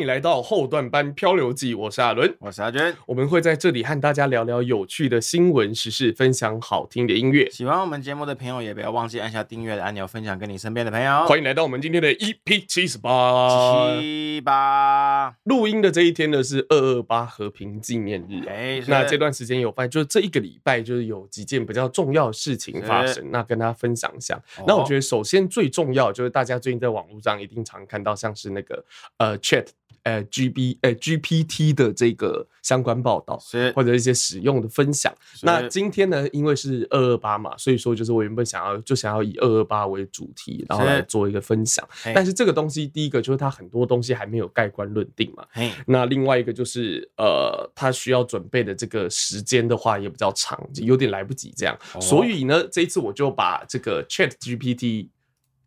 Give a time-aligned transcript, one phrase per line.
[0.00, 7.46] 欢迎来到后段班漂流记，我是阿伦，我是阿娟，我们会在这里和大家聊聊有趣的新闻时事，分享好听的音乐。
[7.50, 11.26] 喜欢我们节目的朋友也不要忘记按下订阅的按钮，分享给你身边的朋友。
[11.26, 18.48] 欢迎来到我们今天的 EP 七十八，七八录音的这一天呢是二二八和平纪念日。
[18.48, 24.34] 哎，那这段时间有发现，就是这一个礼拜就是有几件比较重要的事情发生，那跟大家分享一下。
[24.56, 28.82] 哦、那我觉得首先最重要就是大家最近在网络上一定常看到像是那个
[29.18, 29.66] 呃 Chat。
[30.02, 33.38] 呃，G B 呃 GPT 的这个相关报道，
[33.74, 35.14] 或者一些使用的分享。
[35.42, 41.86] 那今天呢，因为是二二八嘛，所以说就是我原本想要就想要以二二八为主题，然后来做一个分享。
[42.14, 45.44] 但是这个东西，第一个就是它很多东西还没有盖棺论定嘛。
[45.86, 51.78] 那另外一个就是呃，它需要准备的这个时间的话也比较长，有点来不及这样。
[52.00, 55.08] 所以呢，这一次我就把这个 Chat GPT。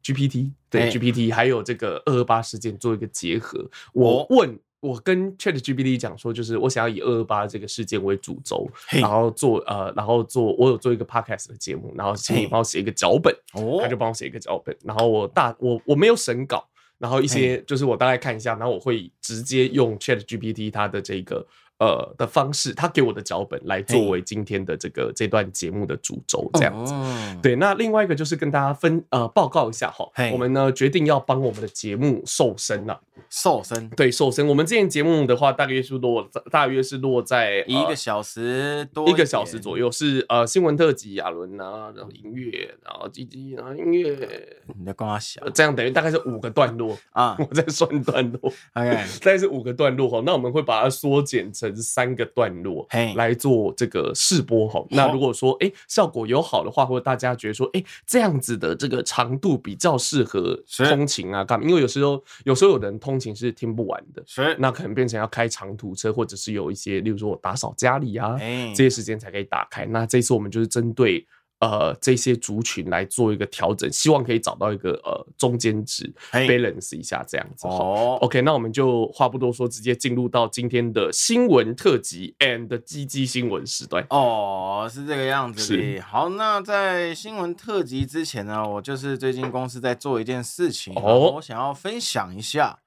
[0.04, 3.66] GPT 对 GPT 还有这个二二八事件做一个结合。
[3.94, 13.34] 我问我跟 Chat GPT 讲说，就是我想要以二二八这个事件为主轴，然后做呃，然后做我有做一个 Podcast 的节目，然后请你帮我写一个脚本，
[13.82, 16.68] 他就帮我写一个脚本，然后我大我我没有审稿，
[16.98, 21.46] 然后一些就是我大概看一下，然后我会直接用 Chat GPT 它的这个。
[21.80, 26.94] 呃的方式，他给我的脚本来作为今天的这个这段节目的主轴，这样子。
[27.42, 33.02] 对，那另外一个就是跟大家分呃报告一下哈，我们呢决定要帮我们的节目瘦身了。
[33.30, 34.48] 瘦身，对，瘦身。
[34.48, 44.62] 我们之前节目的话，大约是落大约是落在一个小时多，一个小时左右，是呃新闻特辑亚伦啊，然后音乐，然后鸡鸡，然后音乐。
[44.78, 50.22] 你在跟我小，这样等于大概是五个段落啊，我在算段落大概是五个段落哈。
[50.24, 51.73] 那我们会把它缩减成。
[51.76, 54.86] 是三个段落来做这个试播哈。
[54.90, 60.58] 那如果说哎、欸、效果有好的话，或者大家觉得说哎、欸、这样子的这个长度比较适合
[60.90, 61.68] 通勤啊干嘛？
[61.68, 69.86] 因为有时候有时候有的人通勤是听不完的，是那可能变成要开长途车，或者是有一些例如说我打扫家里啊这些时间才可以打开。
[69.86, 71.26] 那这次我们就是针对。
[71.64, 77.66] 呃，这些族群来做一个调整，希望可以找到一个呃中间值，balance 一下这样子。
[77.68, 84.06] 哦，OK，那我们就话不多说，直接进入到今天的新闻特辑 and 鸡鸡新闻时段。
[84.10, 86.02] 哦，是这个样子的。
[86.02, 92.80] 好，那在新闻特辑之前呢，我就是最近公司在做一件事情，哦，我想要分享一下，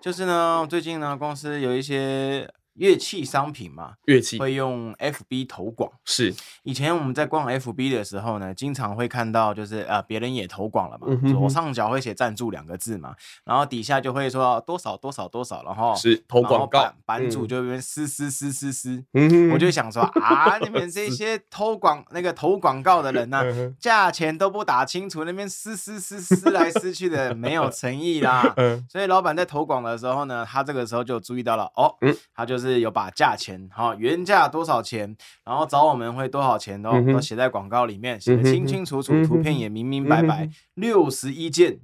[0.00, 2.48] 就是呢，最近呢，公司有一些。
[2.74, 5.90] 乐器商品嘛，乐器会用 FB 投广。
[6.04, 23.44] 是以前我们在逛 FB 的时候呢，经常会看到，就是呃别人也投广了嘛，嗯、哼哼左上角会写赞助两个字嘛，然后底下就会说多少多少多少，然后是投广告，版主就边撕撕撕撕撕，嗯，我就想说啊，你们 这些投广那个投广告的人呢、啊，
[23.78, 28.54] 价钱都不打清楚，那边撕撕撕撕来撕去的，没有诚意啦。
[28.88, 31.94] 所以老板在投广的时候呢，他这个时候就注意到了，哦，
[32.34, 32.61] 他就是。
[32.62, 40.48] 是有把价钱哈，原价多少钱，然后找我们会多少钱都都写在广告里面，写的清清楚楚，图片也明明白白。
[40.74, 41.80] 六十一件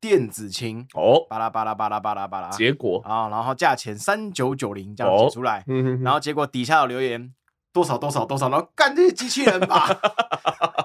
[0.00, 3.02] 电子琴哦，巴拉巴拉巴拉巴拉巴拉，结果。
[3.04, 5.64] 啊，然后价钱三九九零这样写出来，
[6.02, 7.34] 然后结果底下有留言
[7.72, 9.88] 多少多少多少，然后干这些机器人吧。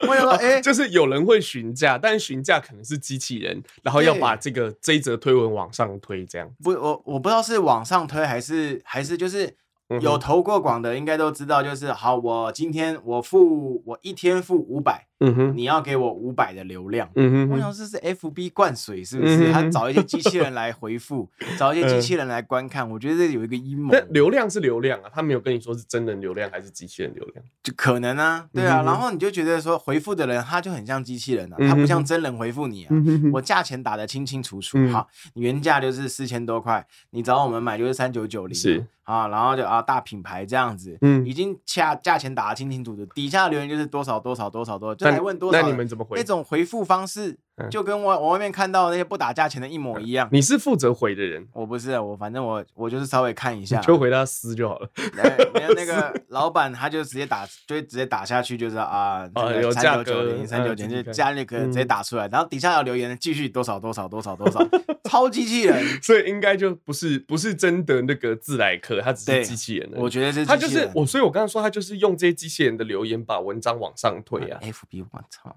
[0.00, 6.50] 我说，哎，就是有人会询价，但是询价可能是机器人，然后要把这个这一则推文往上推，这样。
[6.62, 9.56] 不，我我不知道是往上推还是还是就是。
[10.00, 19.52] 有投过广的应该都知道，就是好，我今天我付我一天付五百，嗯哼，你要给我五百的流量，嗯哼，我想这是 FB 灌水是不是？
[19.52, 23.92] 他找一些机器人来回复， 找一些机器人来观看，我觉得这有一个阴谋。
[23.92, 32.94] 那流量是流量啊，他没有跟你说是真人流量还是机器人流量，就可能啊，对啊，然后你就觉得说回复的人他就很像机器人啊，他不像真人回复你啊，
[33.32, 38.86] 我价钱打得清清楚楚，好，原价就是四千多块，你找我们买就是三九九零，是。
[39.04, 45.60] 啊，然后就啊，大品牌这样子，嗯，已经价价钱打得清清楚楚，底下留言就是多少多少多少多少，就来问多少。
[45.60, 46.18] 那你们怎么回？
[46.18, 47.38] 那种回复方式。
[47.70, 50.28] 就跟我我外面看到那些不打价钱的一模一样。
[50.32, 54.88] 你是负责回的人，我不是，我反正我我就是稍微看一下，就回他撕就好了。
[55.54, 59.28] 没有那个 老板他就直接打，就直接打下去，就是啊，
[59.62, 64.60] 有三九九零三九九零，就加那个直接打出来，然后底下有留言继续多少多少多少多少，
[65.08, 69.88] 超机器人， 所以应该就不是不是真的那个自来客，他只是机器人。
[69.94, 74.58] 我觉得是他就是我，所以我刚刚说他就是用这些机器人的留言把文章往上推啊。
[74.60, 75.56] FB 我操。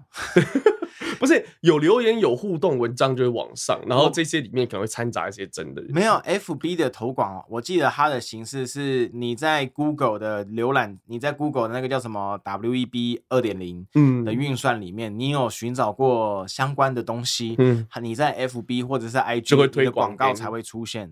[1.18, 5.82] 不是有留言有互动，文章就会往上，然后这些里面可能会掺杂一些真的。
[5.88, 21.10] 没有 FB 的投广，我记得它的形式是你在 Google 的浏览，你在 Google 的那个叫什么 WEB 二点零嗯的运算里面，你有寻找过相关的东西，嗯，你在 FB 或者是 IG 就会推广告才会出现。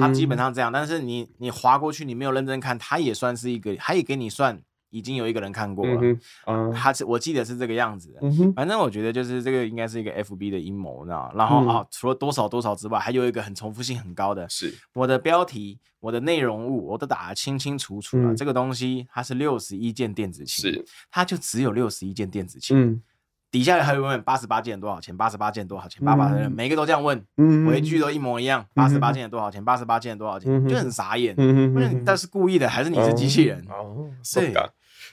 [0.00, 0.72] 它基本上这样。
[0.72, 4.60] 但是你你划过去，你没有认真看，它也算是一个，它也给你算。
[4.90, 6.00] 已经有一个人看过了，
[6.46, 11.30] 嗯，他是我记得是这个样子的，嗯，反正我觉得就是这个应该是一个 FB 的阴谋，你知道？
[11.34, 14.74] 然后啊，除了多少多少之外，还有一个很重复性很高的，是。
[14.94, 18.34] 我的标题、我的内容物，我都打得清清楚楚了。
[18.34, 23.02] 这个东西它是六十一件电子琴，是，它就只有六十一件电子琴，嗯，
[23.50, 25.16] 底下还有问八十八件多少钱？
[25.16, 26.04] 八十八件多少钱？
[26.04, 29.64] 八八的人每个都这样问，嗯，回句都一模一样，八十八件多少钱？
[29.64, 30.66] 八十八件多少钱？
[30.68, 33.64] 就很傻眼，嗯哼，但是故意的还是你是机器人？
[33.68, 34.52] 哦，对。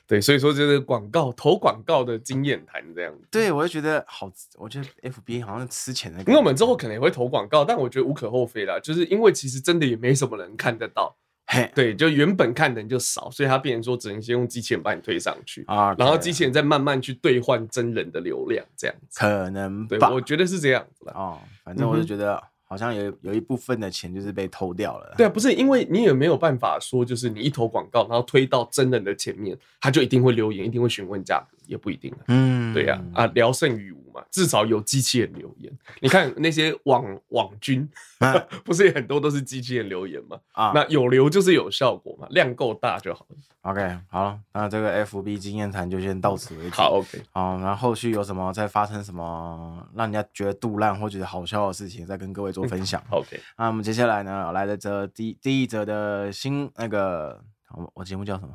[0.08, 3.28] 对，所以说就是广告投广告的经验谈这样子。
[3.32, 4.30] 对，我就觉得好，
[4.60, 6.20] 我觉得 FB 好像吃钱的。
[6.20, 11.16] 因为我们之后可能也会投广告，但我觉得无可厚非啦，就是因为其实真的也没什么人看得到。
[11.48, 16.00] 嘿，对，就原本看的人就少，所以他变成说只能先用机器人把你推上去啊，Okay.
[16.00, 19.20] 然后机器人再慢慢去兑换真人的流量这样子。
[19.20, 21.40] 可能对，我觉得是这样子的哦。
[21.64, 22.42] 反正我就觉得。
[22.68, 25.14] 好像有有一部分的钱就是被偷掉了。
[25.16, 32.12] 对啊，不是因为你也没有办法说，就是你一投广告，然后推到真人的前面，他就一定会留言，一定会询问价格，也不一定。
[32.28, 35.72] 嗯，对呀，啊，聊胜于无嘛，至少有机器人留言。
[36.00, 37.88] 你看那些网网军，
[38.64, 40.40] 不是很多都是机器人留言嘛？
[40.54, 43.36] 啊，那有留就是有效果嘛，量够大就好了。
[43.62, 46.76] OK，好了，那这个 FB 经验谈就先到此为止。
[46.76, 53.04] 好，OK，好，然后后续有什么再发生什么让人家觉得肚烂或觉得好笑的事情，再跟各位做分享。
[53.10, 57.44] OK，那我们接下来呢，来的这第第一则的新那个，
[57.76, 58.54] 我我节目叫什么？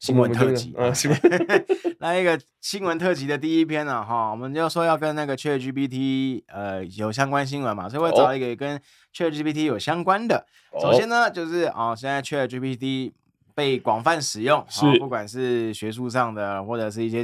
[0.00, 1.20] 新闻特辑啊， 新闻，
[2.00, 8.80] 来一个新闻特辑的第一篇呢，哈，我们就说要跟那个 ChatGPT 呃有相关新闻嘛，所以我找一个跟
[9.14, 10.46] ChatGPT 有相关的。
[10.80, 13.12] 首先呢，就是啊，现在 ChatGPT。
[13.60, 14.98] 被广泛使用，是。
[14.98, 17.22] 不管是学术上的，或者是一些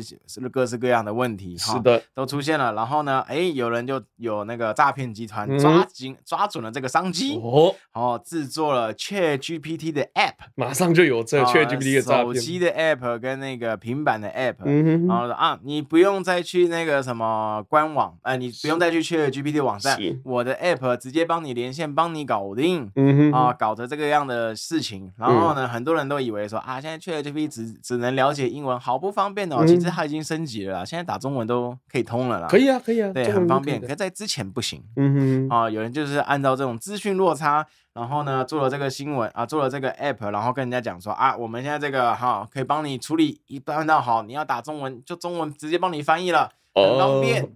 [0.52, 2.74] 各式各样的问题，是的，都出现了。
[2.74, 25.10] 然后呢，哎，有人就有那个诈骗集团抓紧抓准了这个商机，哦，哦，制作了 ChatGPT 的 App，马上就有这 ChatGPT 的手机的 App 跟那个平板的 App，然后啊，你不用再去那个什么官网，哎，你不用再去 ChatGPT 网站，我的 App 直接帮你连线，帮你搞定，嗯哼，啊，搞着这个样的事情。
[25.16, 29.64] 然后呢，很多人都以为说啊，现在 ChatGPT 只只能了解英文，好不方便哦。
[29.66, 32.48] 其实它已经升级了，现在打中文都可以通了啦。
[32.48, 33.80] 可以啊，可以啊，对，很方便。
[33.80, 34.82] 可是在之前不行。
[34.96, 46.50] 嗯哼，啊，有人就是按照这种资讯落差，然后呢做了这个新闻啊，做了这个 app，然后跟人家讲说啊，我们现在这个哈可以帮你处理一般到好，你要打中文就中文直接帮你翻译了。
[46.82, 47.52] 很方便，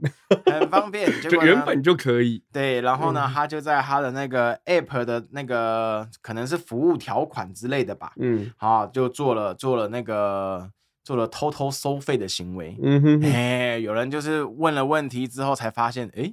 [0.47, 2.43] 很方便， 就原本就可以。
[2.53, 10.71] 对，然后呢，嗯、他就在他的那个 app 的那个可能是服务条款之类的吧，嗯，好，就做了做了那个
[11.05, 12.77] 做了偷偷收费的行为。
[12.83, 16.33] 嗯哼，哎，有人就是问了问题之后才发现，哎，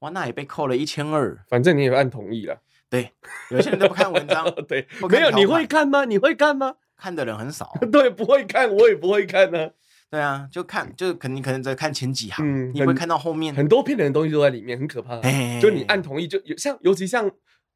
[0.00, 1.44] 哇，那也被扣了一千二。
[1.48, 2.58] 反正你也按同意了。
[2.88, 3.10] 对，
[3.50, 4.44] 有些人都不看文章。
[4.68, 6.04] 对，没有，你会看吗？
[6.04, 6.74] 你会看吗？
[6.96, 7.76] 看的人很少。
[7.90, 9.70] 对，不会看，我也不会看呢、啊。
[10.14, 15.20] 对啊，就看，就肯定可能在看前几行，嗯、你会看到后面很多骗人的东西都在里面，很可怕。
[15.20, 17.28] 嘿就你按同意，就有像尤其像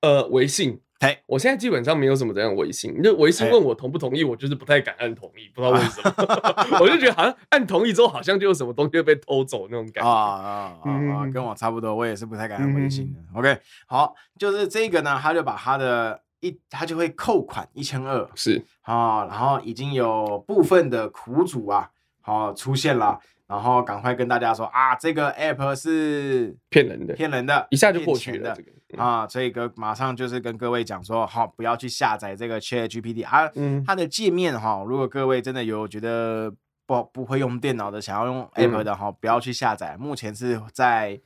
[0.02, 10.49] 呃微信，嘿我现在基本上没有什么这样微信，就微信问我同不同意，我就是不太敢按同意，不知道为什么， 我就觉得好像按同意之后，好像就有什么东西会被偷走那种感觉啊啊
[10.80, 11.26] 啊，嗯、啊！
[11.35, 13.18] 跟我差不多，我也是不太敢按微信的。
[13.18, 21.90] 嗯、OK，好，就是这个呢，他就把他的一，他就会扣款一千二，是啊，然后已经有部分的苦主啊。
[22.28, 28.54] 哦，出现了，然后赶快跟大家说啊，这个 app 是骗人的，骗人的，一下就过去了。
[28.97, 36.52] 啊，这个马上就是跟各位讲说，好，不要去下载这个 ChatGPT 啊，嗯，它的界面哈，如果各位真的有觉得
[36.87, 41.20] 不不会用电脑的，想要用 app 的哈，不要去下载，目前是在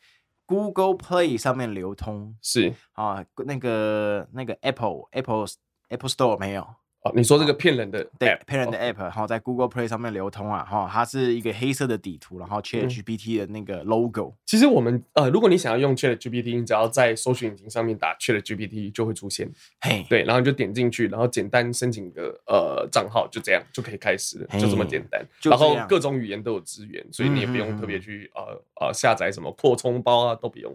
[0.45, 5.47] Google Play 上面流通，是啊，那个那个 Apple Apple
[5.89, 6.67] Apple Store 没有。
[7.03, 14.37] 哦，你说这个骗人的 app，对，骗人的 app，然后在 Google Play 上面流通啊，哈，它是一个黑色的底图，然后 ChatGPT 的那个 logo。
[14.47, 19.51] 其实我们呃，如果你想要用 ChatGPT，你只要在搜寻引擎上面打 ChatGPT 就会出现。
[19.81, 25.21] 嘿，对，然后你就点进去，然后简单申请个呃账号，就这样就可以开始了，就这么简单。
[25.43, 30.73] 然后各种语言都有资源，所以你也不用特别去呃呃下载什么扩充包啊，都不用，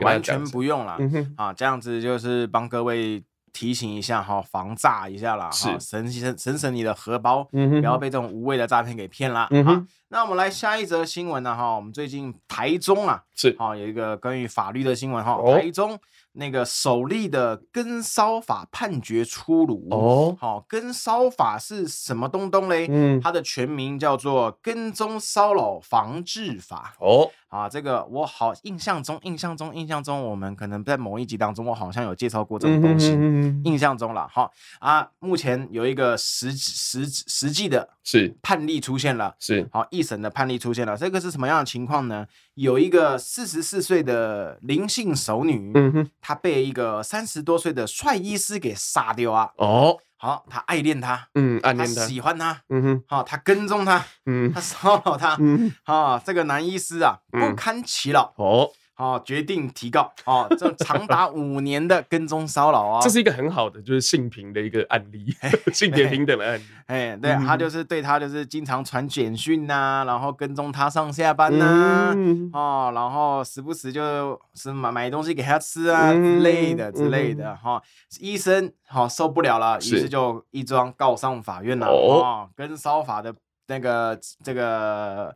[0.00, 0.98] 完全不用了。
[1.36, 3.22] 啊，这样子就是帮各位。
[3.52, 9.46] 提醒一下哈，防诈一下啦，是省省省省你的荷包，不要被这种无谓的诈骗给骗了。
[9.50, 15.98] 嗯、哼，那我们来下一则新闻呢哈，我们最近台中啊是好有一个关于法律的新闻哈，哦、台中
[16.32, 20.36] 那个首例的跟骚法判决出炉哦。
[20.38, 22.86] 好，跟骚法是什么东东嘞？
[22.88, 27.30] 嗯，它的全名叫做《跟踪骚扰防治法》哦。
[27.48, 33.14] 啊，这个我好印象中，印象中，印象中，我们可能在某一集当中，我好像有介绍过这种东西。
[33.14, 40.96] 嗯、印象中了，好啊，目前有一个实实实际的是判例出现了，是好一审的判例出现了。
[40.96, 42.26] 这个是什么样的情况呢？
[42.54, 49.50] 有一个四十四岁的林姓熟女，嗯哼，她被一个三十多岁的帅医师给杀掉啊。
[49.56, 49.96] 哦。
[50.18, 52.06] 好，他爱恋她，嗯，暗恋她，他。
[52.08, 58.68] 喜欢她，嗯哼，好，他跟踪她，嗯，他骚扰她，嗯，好，这个男医师啊，不堪其扰，哦。
[58.98, 60.12] 好，决定提告。
[60.24, 65.32] 哦，这长达 五年的跟踪骚扰啊，这是一个很好的，就是性平的一个案例，
[65.72, 66.62] 性别平等的案例。
[66.86, 72.12] 哎，对，他就是对他就是经常传简讯呐，然后跟踪他上下班呐，
[72.52, 77.54] 哦，然后时不时就是买买东西给他吃啊之类的之类的。
[77.54, 77.80] 哈，
[78.18, 81.86] 医生好受不了了，于是就一桩告上法院了。
[81.86, 83.32] 哦，跟骚法的
[83.68, 85.32] 那个这个。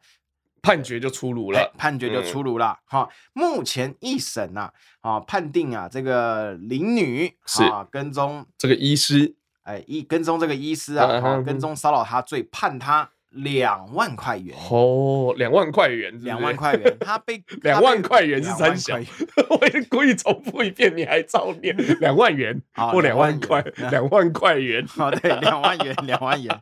[0.63, 2.79] 判决就出炉了，判决就出炉了。
[2.87, 7.65] 哈、嗯，目前一审呐，啊，判定啊，这个林女是。
[7.65, 8.47] 啊跟踪。
[8.57, 14.57] 这个医师，哎，一跟踪这个医师啊，啊啊跟踪骚扰他罪，判他两万块元。
[14.71, 18.95] 哦，两万块元，两万块元， 他被两万块元是三小，
[19.51, 21.77] 我也故意重复一遍，你还照念。
[21.99, 24.87] 两万元或两万块，两万块元。
[24.87, 26.61] 好，对，两万元，两万元。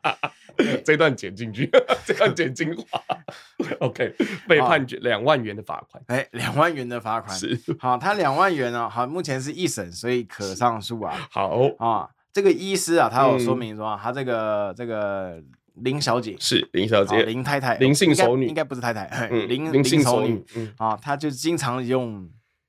[0.85, 1.71] 这段剪进去，
[2.05, 3.03] 这段剪精华。
[3.81, 4.15] OK，
[4.49, 6.03] 被判决两万元的罚款。
[6.07, 11.29] 哎，两万元的罚款是好，他两万元啊，好，目前是一审，所以可上诉啊。
[11.31, 15.43] 好啊，这个医师啊，他有说明说，他这个这个
[15.75, 20.45] 林小姐是林小姐，林太太，林姓熟女，应该不是太太，林林姓熟女。
[20.77, 22.29] 啊，他就经常用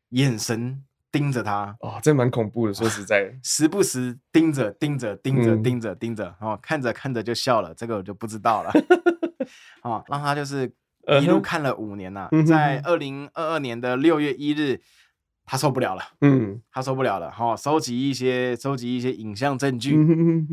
[0.09, 0.83] 眼神。
[1.11, 2.73] 盯着他哦，这蛮恐怖的。
[2.73, 8.71] 说实在，时不时盯着盯着盯着盯着盯着哦，看着看着就笑了，这个我就不知道了。
[9.83, 10.71] 哦，让他就是
[11.21, 14.81] 一路看了五年呐，在二零二二年的六月一日。
[15.43, 19.97] 他受不了了，嗯，他受不了了，好，收集一些，收集一些影像证据，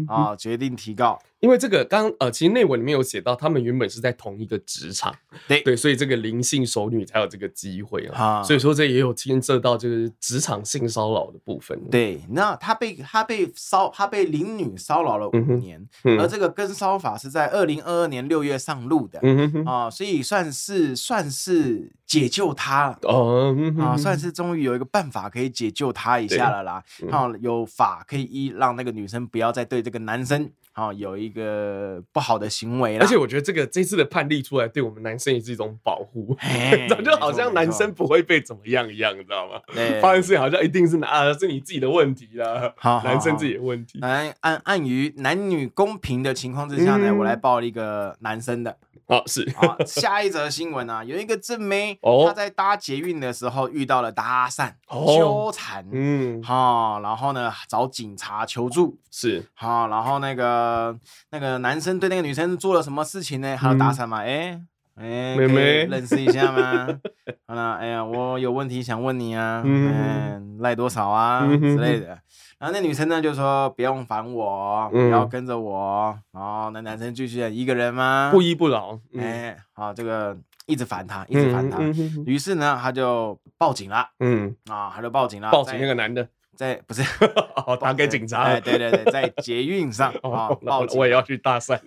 [0.08, 1.20] 啊，决定提告。
[1.40, 5.14] 因为这个刚呃，其实内文里面有写到，他们原本是在同一个职场，
[5.46, 8.42] 对对，所以这个灵性熟女才有这个机会啊。
[8.42, 11.80] 所以说这也有牵涉到就是职场性骚扰的部分。
[11.90, 19.20] 对，那他被他被骚，他被灵女骚扰了五年，而这个跟骚法是在二零二二年六月上路的，
[19.64, 24.88] 啊，所以算是算是解救他哦，啊，算是终于有一个。
[24.90, 33.04] 办法可以解救他一下了啦，好，有法可以一让那个女生不要再对这个男生好有一个不好的行为了。
[33.04, 36.36] 而且我觉得这个这次的判例出来，对我们男生也是一种保护，
[37.04, 39.60] 就好像男生不会被怎么样一样，你知道吗？
[40.00, 43.98] 发生事情好像一定是啊，是你自己的问题啦，好 男生自己的问题。
[44.00, 48.76] 来，按按于男女公平的情况之下呢，我来报一个男生的。
[49.06, 49.42] 哦，是。
[49.56, 59.44] 啊，下一则新闻啊， 有一个正妹，哦，她在搭捷运的时候遇到了搭讪、纠缠，嗯，好，然后呢找警察求助，是。
[59.54, 60.96] 好，然后那个
[61.30, 63.56] 那个男生对那个女生做了什么事情呢？
[63.56, 64.18] 还有搭讪吗？
[64.18, 64.60] 哎
[65.00, 65.84] 哎，妹妹。
[65.86, 66.88] 认识一下吗？
[67.46, 72.18] 好了，哎呀，我有问题想问你啊，嗯，赖多少啊之类的。
[72.58, 76.18] 然后那女生呢就说不用烦我，不要跟着我。
[76.32, 78.30] 然后那男生继续一个人吗？
[78.32, 78.98] 不依不饶。
[79.16, 80.36] 哎，好，这个
[80.66, 81.78] 一直烦他，一直烦他。
[82.26, 84.08] 于是呢，他就报警了。
[84.18, 85.52] 嗯，啊，他就报警了。
[85.52, 87.02] 报警那个男的在不是
[87.80, 88.42] 打给警察。
[88.42, 90.98] 哎，对对对，在捷运上啊，报警。
[90.98, 91.78] 我也要去搭讪。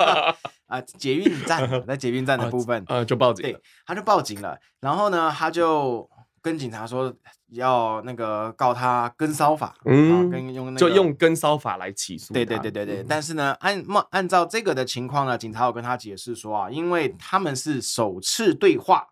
[0.68, 3.42] 啊，捷运站在捷运站的 部分，呃，就报警。
[3.42, 4.58] 对，他就报警了。
[4.80, 6.06] 然后呢，他就。
[6.42, 7.14] 跟警察说
[7.48, 12.32] 要那个告他跟骚法，嗯，跟用那个就用跟骚法来起诉。
[12.32, 13.02] 对对对对对。
[13.02, 19.06] 嗯、但是呢，按按照这个的情况呢，警察有跟他解释说啊，因为他们是首次对话。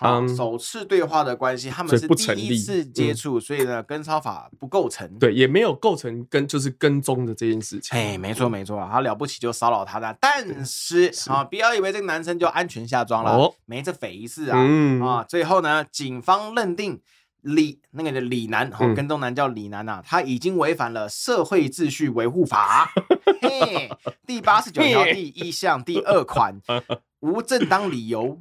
[0.00, 7.98] 嗯，首次对话的关系，他们是第一次接触，所以呢，跟骚法不构成，对，也没有构成跟就是跟踪的这件事情。
[7.98, 14.58] 哎，没错没错，他了不起就骚扰他的，但是啊，不要以为这个男生就安全下庄了，没这匪事啊
[15.04, 15.24] 啊！
[15.28, 17.00] 最后呢，警方认定
[17.42, 22.90] 李那个李男，跟踪男叫李男呐，他已经违反了社会秩序维护法，
[23.42, 23.90] 嘿，
[24.26, 26.60] 第八十九条第一项第二款，
[27.20, 28.40] 无正当理由。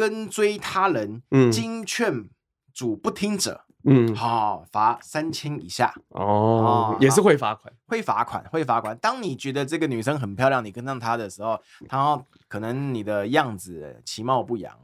[0.00, 2.28] 跟追他人，嗯经劝
[2.72, 5.94] 阻不听者，嗯，好，罚三千以下。
[6.08, 8.96] 哦，也是会罚款，会罚款，会罚款。
[8.96, 14.74] 当你觉得这个女生很漂亮，你跟上她的时候，她可能你的样子其貌不扬，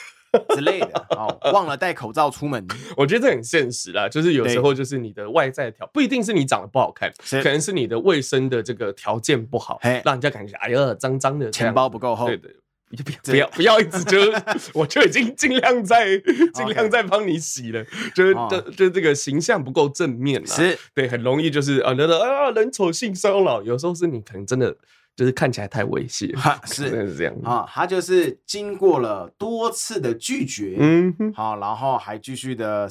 [0.54, 2.66] 之类的，哦，忘了戴口罩出门。
[2.96, 7.12] 我觉得这很现实啦，就是有时候就是你的外在条不一定是你长得不好看，
[7.42, 12.26] 可能是你的卫生的这个条件不好，让人家感觉哎呀脏脏的，钱包不够厚。
[12.26, 12.56] 对对。
[12.96, 14.18] 就不要不要不要一直就，
[14.74, 16.18] 我就已经尽量在
[16.54, 17.84] 尽量在帮你洗了，
[18.14, 20.78] 就是就就这个形象不够正面了，是。
[20.94, 24.76] 对，很容易就是啊，觉得啊人丑性骚扰，有时候是你可能真的
[25.16, 26.34] 就是看起来太猥亵，
[26.66, 26.88] 是。
[26.88, 32.88] 是这样啊，他就是经过了多次的拒绝，嗯，好，然后还继续的。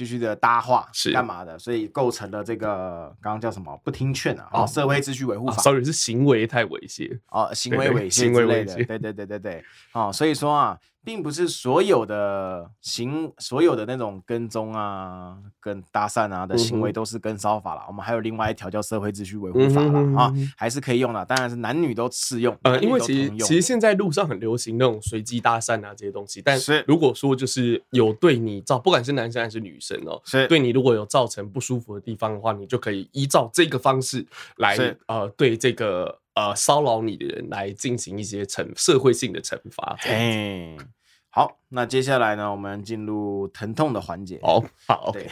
[0.00, 1.58] 继续的搭话是干嘛的？
[1.58, 4.48] 所以构成了这个刚刚叫什么不听劝啊？
[4.50, 5.52] 哦，社会秩序维护法。
[5.58, 8.74] sorry，是行为太猥亵哦，行为猥亵之类的。
[8.76, 10.78] 对对对对对，哦，所以说啊。
[11.02, 17.82] 并不是所有的行，所有的那种跟踪啊、跟搭讪啊的行为都是跟骚法了。
[17.88, 21.24] 我们还有另外一条叫社会秩序维护法了啊，还是可以用的。
[21.24, 22.56] 当然是男女都适用。
[22.62, 34.26] 呃，因为其实其实现在路上很流行那种随机搭讪啊这些东西，但是如果说就是有对你造，不管是男生还是女生哦，是对你如果有造成不舒服的地方的话，你就可以依照这个方式
[34.56, 34.76] 来
[35.06, 36.19] 呃对这个。
[36.34, 39.96] 呃，骚扰你的人来进行一些惩社会性的惩罚。
[40.02, 40.76] 哎，
[41.28, 44.38] 好，那接下来呢，我们进入疼痛的环节。
[44.42, 45.28] 哦，好，对。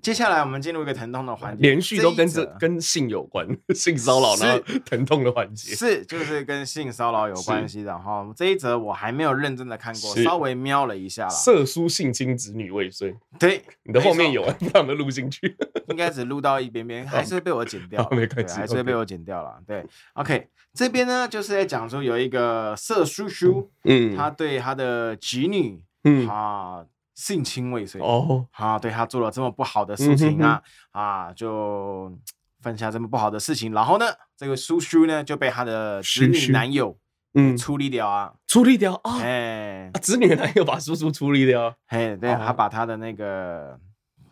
[0.00, 5.74] 接下来我们进入一个疼痛的环节，连续都跟这跟性有关， 性骚扰然后疼痛的环节。
[5.74, 8.26] 是就是跟性骚扰有关系的哈。
[8.36, 11.30] 这一则我还没有认真的看过，稍微瞄了一下了。
[11.30, 15.56] 色书性侵子女未遂，对，你的后面有，不知道有没有录进去？
[15.88, 19.58] 应该只录到一边边，还是会被我剪掉，没关系，还是会被我剪掉了。
[19.66, 26.28] 对，OK，这边呢就是在讲说有一个色叔叔，嗯，他对他的侄女，嗯。
[26.28, 26.84] 啊。
[27.18, 28.00] 性侵未遂。
[28.00, 32.16] 哦，啊，对他做了这么不好的事情啊，啊，就
[32.62, 34.06] 犯下这么不好的事情，然后呢，
[34.36, 36.96] 这个叔叔呢就被他的侄女男友
[37.34, 37.56] 嗯。
[37.56, 43.76] 处理掉啊，处理掉啊，哎，侄女男友把叔叔处理掉，嘿，对，他把他的那个。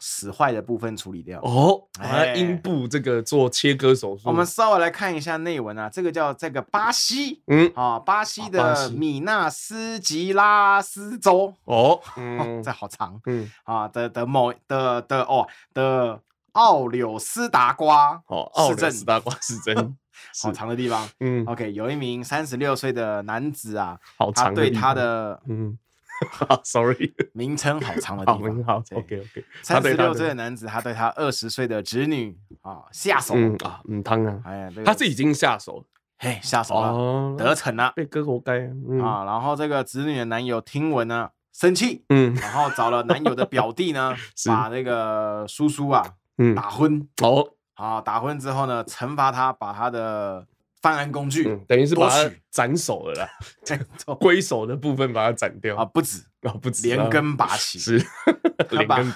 [0.00, 1.40] 使坏的部分处理掉。
[1.42, 4.22] 哦，把阴部这个做切割手术。
[4.24, 7.70] 我们稍微来看一下内文啊，这个叫这个巴西，嗯。
[7.74, 13.50] 啊，巴西的米纳斯吉拉斯州哦， 嗯，这好长，嗯。
[13.64, 16.20] 啊的的某的的哦的
[16.52, 19.96] 奥柳斯达瓜哦，奥柳斯达瓜市镇，
[20.42, 23.98] 好长的地方，嗯，OK，有一名三十六岁的男子啊，
[24.34, 25.78] 他对他的嗯。
[26.64, 28.64] Sorry，名称好长的地方。
[28.64, 29.44] 好，OK OK。
[29.62, 35.84] 三十六岁的男子，他对他二十岁的侄女啊下手啊，嗯，汤啊，哎呀，他是已经下手，
[36.18, 38.66] 嘿，下手了，得逞了，被割活该
[39.02, 39.24] 啊。
[39.24, 44.14] 然后这个侄女的男友听闻呢，生气，嗯，然后找了男友的表弟呢，
[44.46, 46.02] 把那个叔叔啊，
[46.38, 47.06] 嗯，打昏。
[47.22, 50.46] 哦，好，打昏之后呢，惩罚他，把他的。
[50.86, 53.28] 犯案工具等于是把它斩首了啦，
[54.20, 55.76] 龟 首的部分把它斩掉。
[55.76, 56.22] 啊，不止。
[56.42, 57.76] 啊，不止，连根拔起。
[57.76, 58.00] 是，
[58.70, 59.10] 连根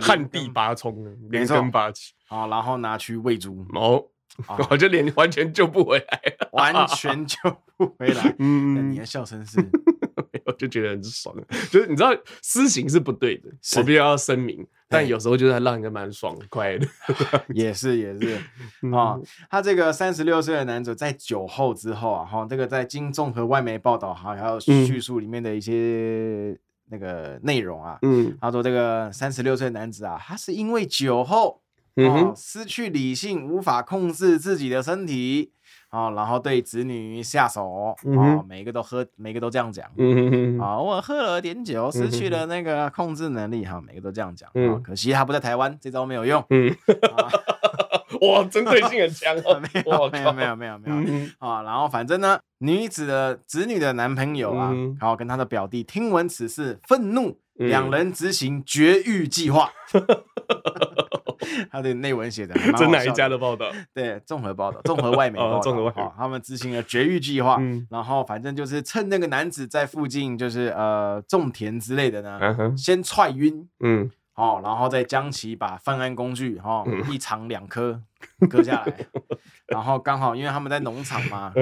[0.00, 2.12] 旱地拔葱，连根拔起。
[2.28, 3.66] 啊，然后拿去喂猪。
[3.74, 4.04] 哦，
[4.70, 7.36] 我就连完全救不回来，完全救
[7.76, 8.32] 不回来。
[8.38, 9.97] 嗯，你的笑声是，我
[10.58, 11.34] 就觉得很爽，
[11.70, 12.10] 就是你知道
[12.42, 14.66] 私刑是不对的，我必须要声明。
[14.90, 16.86] 但有时候就是让人蛮爽快的，
[17.54, 18.34] 也是也是。
[18.90, 19.20] 啊。
[19.50, 26.58] 他这个三十六岁的男子在酒后之后啊，哈，这个在经综合外媒报道哈，还有叙述里面的一些
[26.90, 31.60] 那个内容啊，嗯，他说这个三十六岁的男子啊，他是因为酒后
[32.06, 35.52] 啊失去理性，无法控制自己的身体。
[35.90, 46.44] 哦，然后对子女下手，哦，每个都喝，每个都这样讲，嗯啊，我喝了点酒，失去了那个控制能力，哈，每个都这样讲，啊，可惜他不在台湾，这招没有用，
[48.20, 49.42] 哇，针对性很强，没
[49.86, 59.72] 有，没有，没有，没有，没有，啊，然后反正呢，女子的子女的男朋友啊，然后跟他的表弟听闻此事，愤怒，两人执行绝育计划。
[61.70, 63.66] 他的内文写 的，这哪一家的报道？
[63.92, 65.72] 对，综合报道，综合外媒 报道。
[65.72, 72.40] 哦，他们执行了绝育计划，然后反正就是趁那个男子在附近，就是呃种田之类的呢，
[72.76, 78.00] 先踹晕，嗯，哦，然后再将其把犯案工具哈一长两颗
[78.48, 78.94] 割下来，
[79.68, 81.52] 然后刚好因为他们在农场嘛，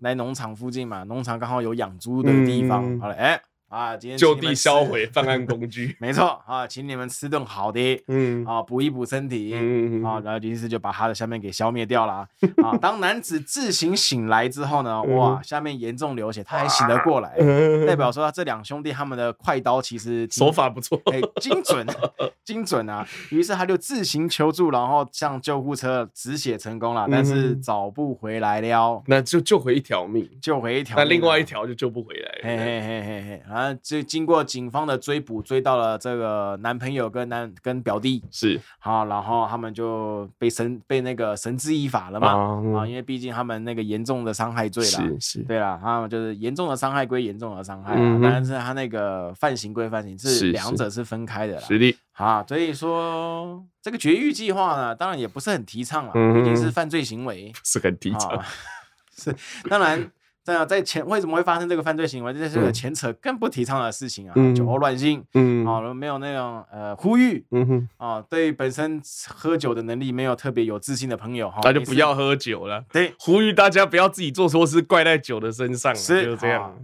[0.00, 3.40] 来农场附近嘛，农场刚好有养猪的地方，好了，哎。
[3.74, 12.26] 啊，今天就地销毁 犯案工具， 没错啊，请你们吃顿好的，嗯啊，补一补身体，嗯啊，然后于是就把他的下面给消灭掉了
[12.62, 12.76] 啊。
[12.80, 17.36] 当男子自行醒来之后呢，哇，下面严重流血，他还醒得过来，
[17.84, 21.84] 代表说这两兄弟他们的快刀其实手法不错，哎，精准，
[22.44, 23.04] 精准啊。
[23.30, 33.63] 于是他就自行求助，然后向救护车止血成功了，但是找不回来了，那就救回一条命，救回一条，那另外一条就救不回来了，嘿嘿嘿嘿嘿啊。
[33.64, 38.22] 反正就经过警方的追捕，追到了这个男朋友跟男跟表弟。
[38.30, 38.60] 是。
[38.78, 58.42] 好，然后他们就被绳被那个绳之以法了嘛啊、嗯，因为毕竟他们那个严重的伤害罪了，是是，对了，他们就是严重的伤害归严重的伤害、嗯，但是他那个犯行归犯行，是两者是分开的啦，是的，好，所以说这个绝育计划呢，当然也不是很提倡了，毕、嗯、竟是犯罪行为， 是很提倡，
[59.16, 59.34] 是
[59.70, 60.10] 当然。
[60.44, 62.30] 在啊，在前为什么会发生这个犯罪行为？
[62.34, 64.34] 这是个前扯更不提倡的事情啊！
[64.36, 72.84] 嗯、酒后乱性，嗯，好、哦，没有那种呃呼吁，嗯哼，啊、哦，对本身喝酒的能力没有特别有自信的朋友，哈，那就不要喝酒了。
[72.92, 76.74] 对，呼吁大家不要自己做错事，怪在酒的身上，是就这样。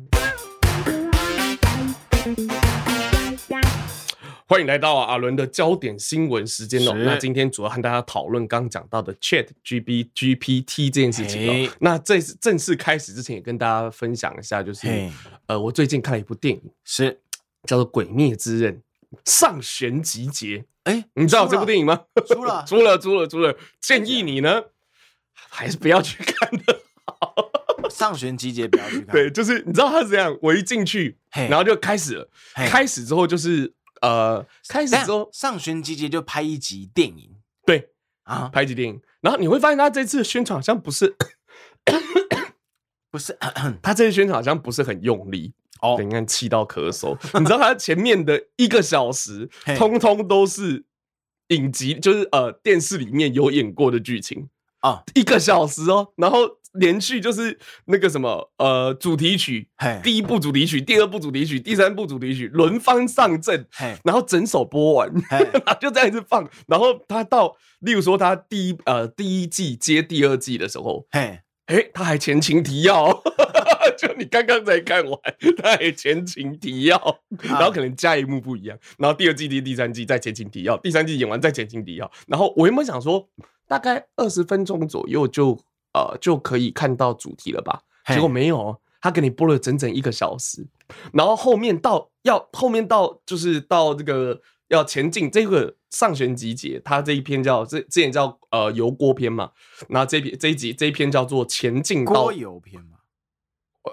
[4.50, 6.92] 哦欢迎来到阿伦的焦点新闻时间哦。
[6.92, 11.72] 那今天主要和大家讨论刚讲到的 Chat G B G P T 这件事情哦。
[11.78, 14.88] 那这正式开始之前，也跟大家分享一下，就是
[15.46, 17.20] 呃，我最近看了一部电影，是
[17.62, 18.82] 叫做《鬼灭之刃：
[19.24, 20.58] 上弦集结》。
[20.82, 22.06] 哎，你知道这部电影吗？
[22.26, 23.56] 出了， 出了，出了，出了。
[23.80, 24.64] 建议你呢，
[25.32, 27.52] 还是不要去看的好。
[27.88, 29.14] 上弦集结不要去看。
[29.14, 31.16] 对，就是你知道他是这样，我一进去，
[31.48, 32.28] 然后就开始了。
[32.54, 33.72] 开始之后就是。
[34.00, 37.36] 呃，开始之后，上旬集结就拍一集电影，
[37.66, 37.90] 对。
[38.24, 41.16] 啊，拍一集电影，然后你会发现他这次宣传好像不是，
[43.10, 43.36] 不是，
[43.82, 50.84] 他这次宣传好像不是很用力哦，你看气到咳嗽，你知道他前面的一个小时， 通通都是
[51.48, 56.59] 影集，就是呃电视里面有演过的剧情啊，一个小时哦，然后。
[56.72, 59.68] 连续就是那个什么呃主题曲，
[60.02, 63.66] 第一部主题曲，第二部主题曲，第三部主题曲轮番上阵，
[64.04, 65.12] 然后整首播完，
[65.80, 66.48] 就这样一直放。
[66.68, 71.42] 然后他到，例如说他第一呃第一季接第二季的时候，哎，
[71.92, 73.20] 他还前情提要，
[73.98, 75.18] 就你刚刚才看完，
[75.56, 82.08] 他还前情提要，然后可能加一幕不一样，然后第二季第第三季再前情提要，第三季演完再前情提要。
[82.28, 83.28] 然后我原本想说，
[83.66, 85.58] 大概二十分钟左右就。
[85.92, 87.82] 呃，就可以看到主题了吧？
[88.06, 90.66] 结果没有，他给你播了整整一个小时，
[91.12, 99.50] 然后后面到要后面到就是到这个要前进这个上弦集结，他这一篇叫这之前叫呃油锅篇嘛，
[99.88, 102.98] 然后这篇这一集这一篇叫做前进到油篇嘛，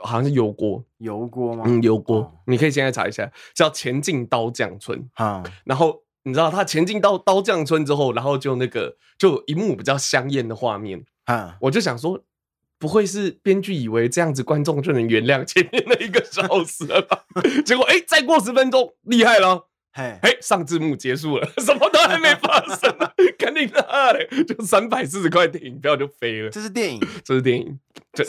[0.04, 1.64] 好像是油锅油锅吗？
[1.68, 11.06] 嗯，油锅，你可以现在查一下，叫前进刀匠村啊，然后你知道他前进到刀匠村之后，然后就那个就一幕比较香艳的画面。
[11.28, 11.56] 啊！
[11.62, 12.22] 我就想说，
[12.78, 17.24] 不会是编剧以为这样子观众就能原谅前面那一个小时了吧？
[17.66, 19.68] 结果哎、欸，再过十分钟，厉害了！
[19.94, 23.07] 嘿，嘿，上字幕结束了，什么都还没发生呢，
[23.38, 26.50] 肯定的，就三百四十块电影票就飞了。
[26.50, 27.80] 这是电影， 这是电影。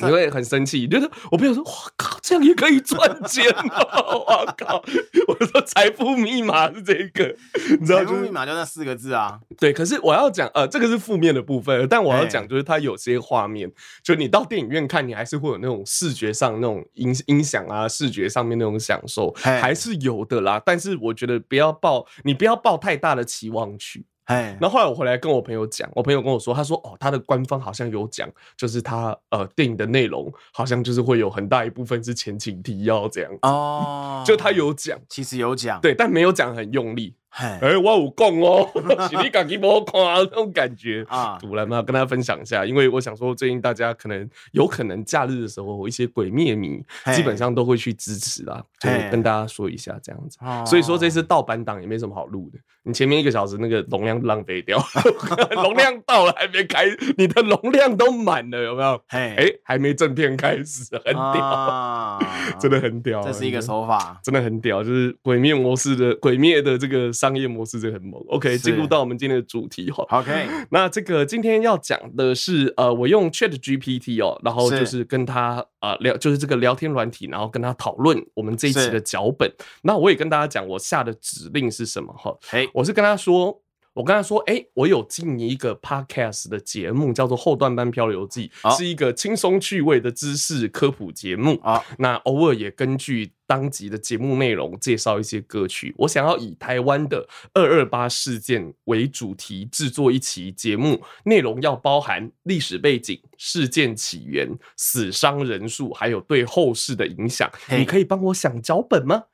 [0.02, 3.74] 你会很生气，就是我朋友说：“哇靠，这样也可以赚钱吗？”
[4.04, 4.82] 我靠！
[5.26, 7.34] 我说财富密码是这个，
[7.78, 8.00] 你知道？
[8.00, 9.40] 财富密码就那四个字啊。
[9.58, 13.70] 对，可是我要讲，呃，这个是负面的部分，但我要讲就是它有些画面，
[14.02, 20.60] 就你到电影院看，你还是会有那种视觉上那种音音响啊，视觉上面那种享受，还是有的啦。
[20.64, 24.04] 但是我觉得不要抱，你不要抱太大的期望去。
[24.28, 37.14] 哎，然后后来我回来跟我朋友讲，我朋友跟我说，他说哦，他的官方好像有讲，就是他呃电影的内容好像就是会有很大一部分是前情提要这样哦， 就他有讲，其实有讲，对，但没有讲很用力。
[37.30, 38.68] 哎、欸，我有讲哦，
[39.08, 41.38] 是你自己没有看那种感觉啊。
[41.40, 46.82] 突然嘛，跟大家分享一下，因为我想说，最近大家可能有可能假日的时候，一些鬼灭迷
[47.14, 50.38] 基本上都会去支持啦，就跟大家说一下这样子。
[50.66, 54.82] 所以说这次盗版档也没什么好录的，你前面一个小时那个容量浪费掉，
[55.62, 56.86] 容量到了还没开，
[57.16, 59.00] 你的容量都满了，有没有？
[59.08, 62.18] 哎、欸，还没正片开始，很屌，
[62.58, 67.12] 真的很屌，这是一个手法，真的很屌，就是鬼灭模式的鬼灭的这个。
[67.18, 79.52] 商业模式这很猛，OK，进入到我们今天的主题哈，OK， 那这个今天要讲的是呃，我用 Chat GPT 哦，然后就是跟他呃聊，就是这个聊天软体，然后跟他讨论我们这一期的脚本。
[79.82, 83.60] 那我也跟大家讲我下的指令是什么哈，哎，我是跟他说。
[83.98, 91.84] 我跟他说，哎、欸，我有进一个 podcast 的节目，叫做《后段班漂流记》，哦，是一个轻松趣味的知识科普节目啊，哦。
[91.98, 95.92] 那偶尔也根据当集的节目内容介绍一些歌曲。
[95.98, 107.50] 我想要以台湾的二二八事件为主题制作一期节目，内容要包含历史背景、事件起源、死伤人数，还有对后世的影响。
[107.76, 109.24] 你可以帮我想脚本吗？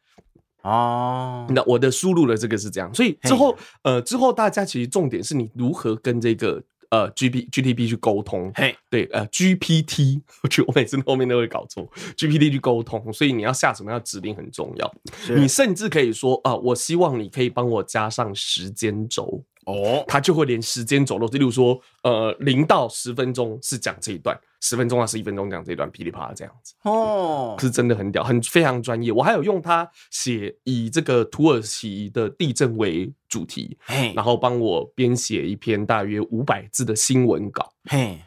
[0.64, 14.94] 哦，那我的输入的这个是这样，所以之后呃之后大家其实重点是你如何跟这个呃 G P G T P 去沟通，嘿，对，呃 G P T，我觉得我每次后面都会搞错，G P T 去沟通，所以你要下什么样的指令很重要。
[15.36, 19.44] 你甚至可以说啊、呃，我希望你可以帮我加上时间轴。
[19.66, 26.74] 哦，他就会连时间轴都，例如说，呃，零到十分钟是讲这一段，十分钟啊十一分钟讲这一段，噼里啪啦这样子。
[26.84, 29.12] 哦，是真的很屌，很非常专业。
[29.12, 33.76] 我还有用它写以这个土耳其的地震为主题，
[34.14, 38.18] 然后帮我编写一篇大约五百字的新闻稿，嘿。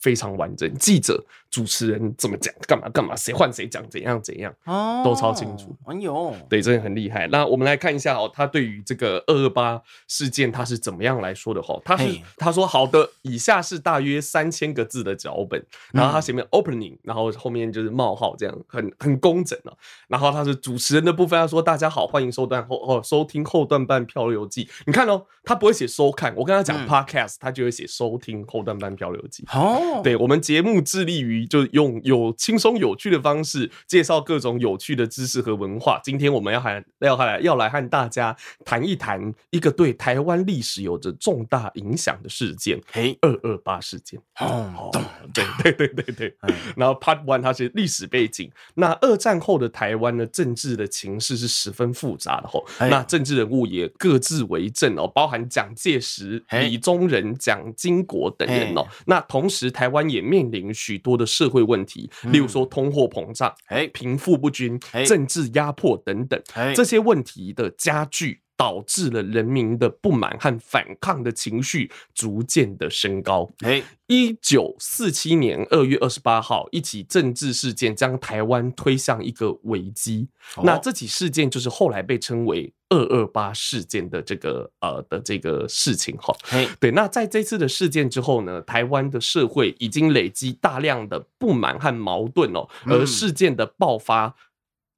[0.00, 1.22] 非常完整，记者、
[1.54, 5.72] 主持人怎么讲，干嘛干嘛，谁换谁讲，怎样怎样，哦，都超清楚。
[5.84, 7.28] 哎呦，对，真的很厉害。
[7.28, 11.80] 那我们来看一下哦，他对于这个二二八事件他是怎么样来说的哈？
[11.84, 19.78] 他是他说好的，以下是大约三千个字的脚本，然后他前面 opening，然后后面就是冒号，这样很很工整了。
[20.08, 24.68] 然后他是主持人的部分，他说大家好，欢迎收段后哦收听后段半漂流记。
[24.86, 29.44] 你看哦，他不会写收看，我跟他讲 podcast，他就会写收听后段半漂流记。
[29.52, 30.00] 哦。
[30.02, 36.00] 对，我们节目致力于就用有轻松有趣的方式介绍各种有趣的知识和文化。
[36.02, 44.20] 今天我们要还要来要来和大家谈一谈一个对台湾历史有着重大影响的事件——嘿，二二八事件。
[44.38, 44.90] 哦，
[45.34, 46.34] 对对对对对。
[46.76, 48.50] 然后 Part One 它是历史背景。
[48.74, 52.64] 那二战后的台湾呢，政治的情势是十分复杂的吼。
[52.78, 58.86] 那政治人物也各自为政哦，包含蒋介石、李宗仁、蒋经国等人哦。
[59.06, 59.64] 那同时。
[59.74, 66.40] 台湾也面临许多的社会问题，例如说通货膨胀、哎，贫富不均、政治压迫等等，
[66.74, 73.50] 这些问题的加剧，导致了人民的不满和反抗的情绪逐渐的升高。
[73.60, 80.28] 哎，一九四七年二月二十八号，一起政治事件将台湾推向一个危机。
[80.62, 86.34] 那这起事件就是后来被称为二二八事件的这个呃的这个事情哈。
[86.78, 94.36] 对，那在这次的事件之后呢，台湾的社会已经累积大量的不满和矛盾哦，而事件的爆发。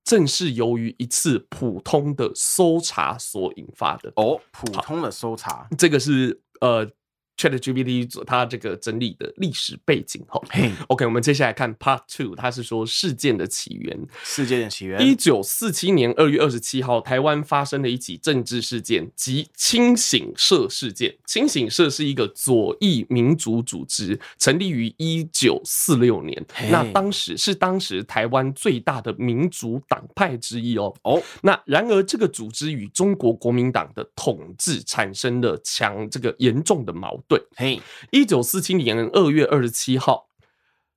[0.06, 6.90] 正是由于一次普通的搜查所引发的哦，普通的搜查，这个是呃。
[7.36, 10.40] ChatGPT 它这个整理的历史背景哈
[10.88, 14.06] ，OK，我们接下来看 Part Two，它是说事件的起源。
[14.24, 21.14] 事件的起源，一九四七年二月二十七号，台湾发生了一起政治事件，即清醒社事件。
[21.26, 26.42] 清醒社是一个左翼民族组织，成立于一九四六年。
[26.70, 30.94] 那当时是当时台湾最大的民主党派之一哦。
[31.02, 37.25] 哦，那然而这个组织与中国国民党的统治产生了强这个严重的矛盾。
[37.28, 40.28] 对，嘿，一九四七年二月二十七号，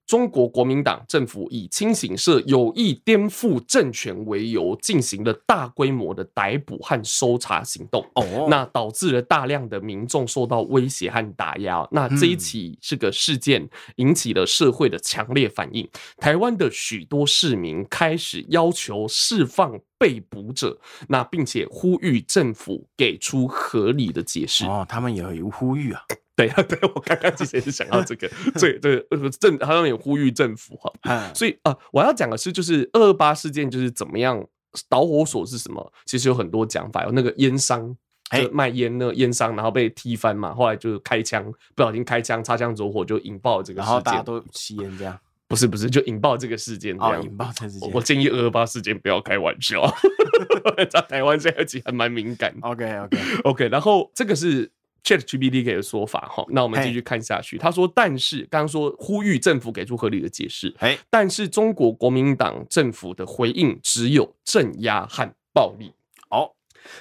[0.06, 8.04] 中国国民党政府以清醒社有意颠覆政权为由，进行了大规模的逮捕和搜查行动。
[8.16, 11.88] 哦，那导致了大量的民众受到威胁和打压。
[11.92, 15.88] 那这一起这个事件引起了社会的强烈反应，
[16.18, 24.66] 台湾的许多市民开始要求释放被捕者，那并且呼吁政府给出合理的解释。
[24.66, 26.02] 哦，他们也有呼吁啊。
[26.40, 28.26] 对啊，对，我刚刚其实也是想到这个，
[28.58, 29.06] 对对，
[29.42, 34.42] 政好像也呼吁政府哈，所以啊、呃，我要讲的是，就是二二八事件就是怎么样，
[34.88, 35.92] 导火索是什么？
[36.06, 37.94] 其实有很多讲法，有那个烟商，
[38.32, 41.44] 就卖烟那个烟商，然后被踢翻嘛，后来就是开枪，
[41.76, 45.20] 不小心开枪，擦枪走火就引爆这个事件，然后大家都吸烟这样。
[45.50, 47.20] 不是不是，就引爆这个事件这样。
[47.20, 47.92] 哦、引爆这事件。
[47.92, 49.84] 我建议二二八事件不要开玩笑，
[50.90, 52.56] 在台湾这其实还蛮敏感。
[52.62, 54.72] OK OK OK，然后这个是
[55.04, 57.58] ChatGPT 给的说法哈，那我们继续看下去。
[57.58, 60.72] 他说，但是刚刚说呼吁政府给出合理的解释，
[61.10, 65.92] 但是中国国民党政府的回应只有镇压和暴力。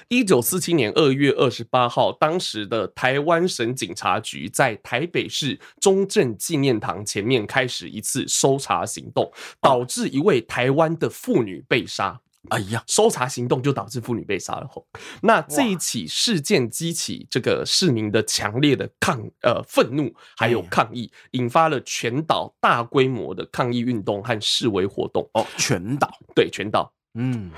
[0.07, 12.19] 一九四七年二月二十八号，当时的台湾省警察局在台北市中正纪念堂前面开始一次搜查行动，导致一位台湾的妇女被杀。
[12.51, 14.87] 哎呀，搜查行动就导致妇女被杀了后，
[15.21, 25.29] 那这一起事件激起这个市民的强烈的抗呃愤怒，还有抗议，引发了全岛大规模的抗议运动和示威活动。
[25.33, 27.51] 哦，全岛，对，全岛，嗯。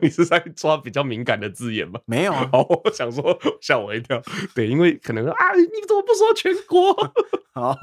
[0.00, 2.00] 你是在抓比较敏感的字眼吗？
[2.06, 4.20] 没有啊， 哦，我想说吓我一跳。
[4.54, 6.90] 对，因为可能啊，你怎么不说全国？
[7.54, 7.76] 哦，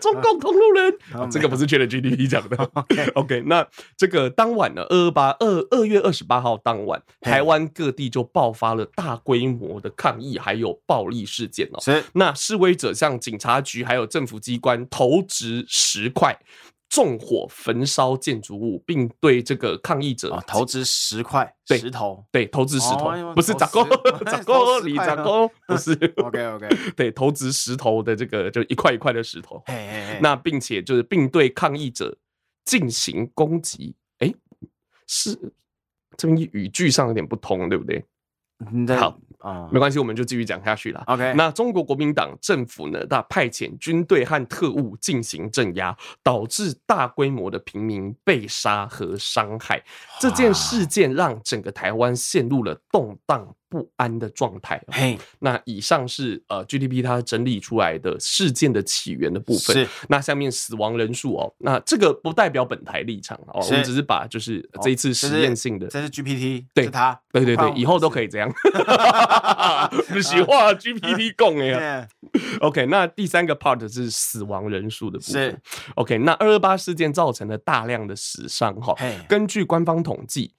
[0.00, 2.56] 中共同路人，哦，这个不是 ChatGPT 讲的。
[3.12, 11.80] Okay, 那这个当晚呢，二二八二二月二十八号当晚，台湾各地就爆发了大规模的抗议，还有暴力事件哦。
[11.82, 16.38] 是，那示威者向警察局还有政府机关投掷石块。
[16.90, 23.86] 纵火焚烧建筑物，并对这个抗议者投掷石块石头，对，投掷石头，不是砸锅，
[24.26, 25.92] 砸锅里砸锅， 不是。
[26.16, 29.62] OK OK， 对，投掷石头的这个就一块一块的石头。
[30.20, 32.18] 那并且就是并对抗议者
[32.64, 33.94] 进行攻击。
[34.18, 34.34] 哎，
[35.06, 35.38] 是
[36.16, 38.04] 这边语句上有点不通，对不对？
[38.96, 39.16] 好。
[39.40, 41.02] 啊，没关系，我们就继续讲下去了。
[41.06, 49.82] OK，那中国国民党政府呢，他派遣军队和特务进行镇压，导致大规模的平民被杀和伤害。
[50.20, 54.82] 这件事件让整个台湾陷入了动荡不安的状态。
[54.88, 59.76] 嘿，那以上是呃 GDP 它整理出来的事件的起源的部分。
[59.76, 68.52] 是，那下面死亡人数哦，那这个不代表本台立场哦，我们只是把就是这一次实验性的，这是 GPT，对它，对对对，以后都可以这样。
[70.10, 72.08] 不喜欢 GPT 供哎。
[72.60, 75.50] OK，那第三个 part 是死亡人数的部分。
[75.50, 75.60] 是
[75.94, 78.94] OK，那二二八事件造成了大量的死伤哈。
[79.28, 80.54] 根据官方统计，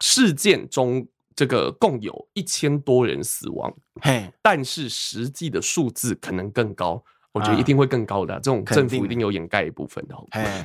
[0.00, 1.06] 事件中。
[1.36, 7.04] 这个共有一千多人死亡，嘿，但是实际的数字可能更高。
[7.32, 10.16] 我觉得一定会更高的，啊，这种政府一定有掩盖一部分的。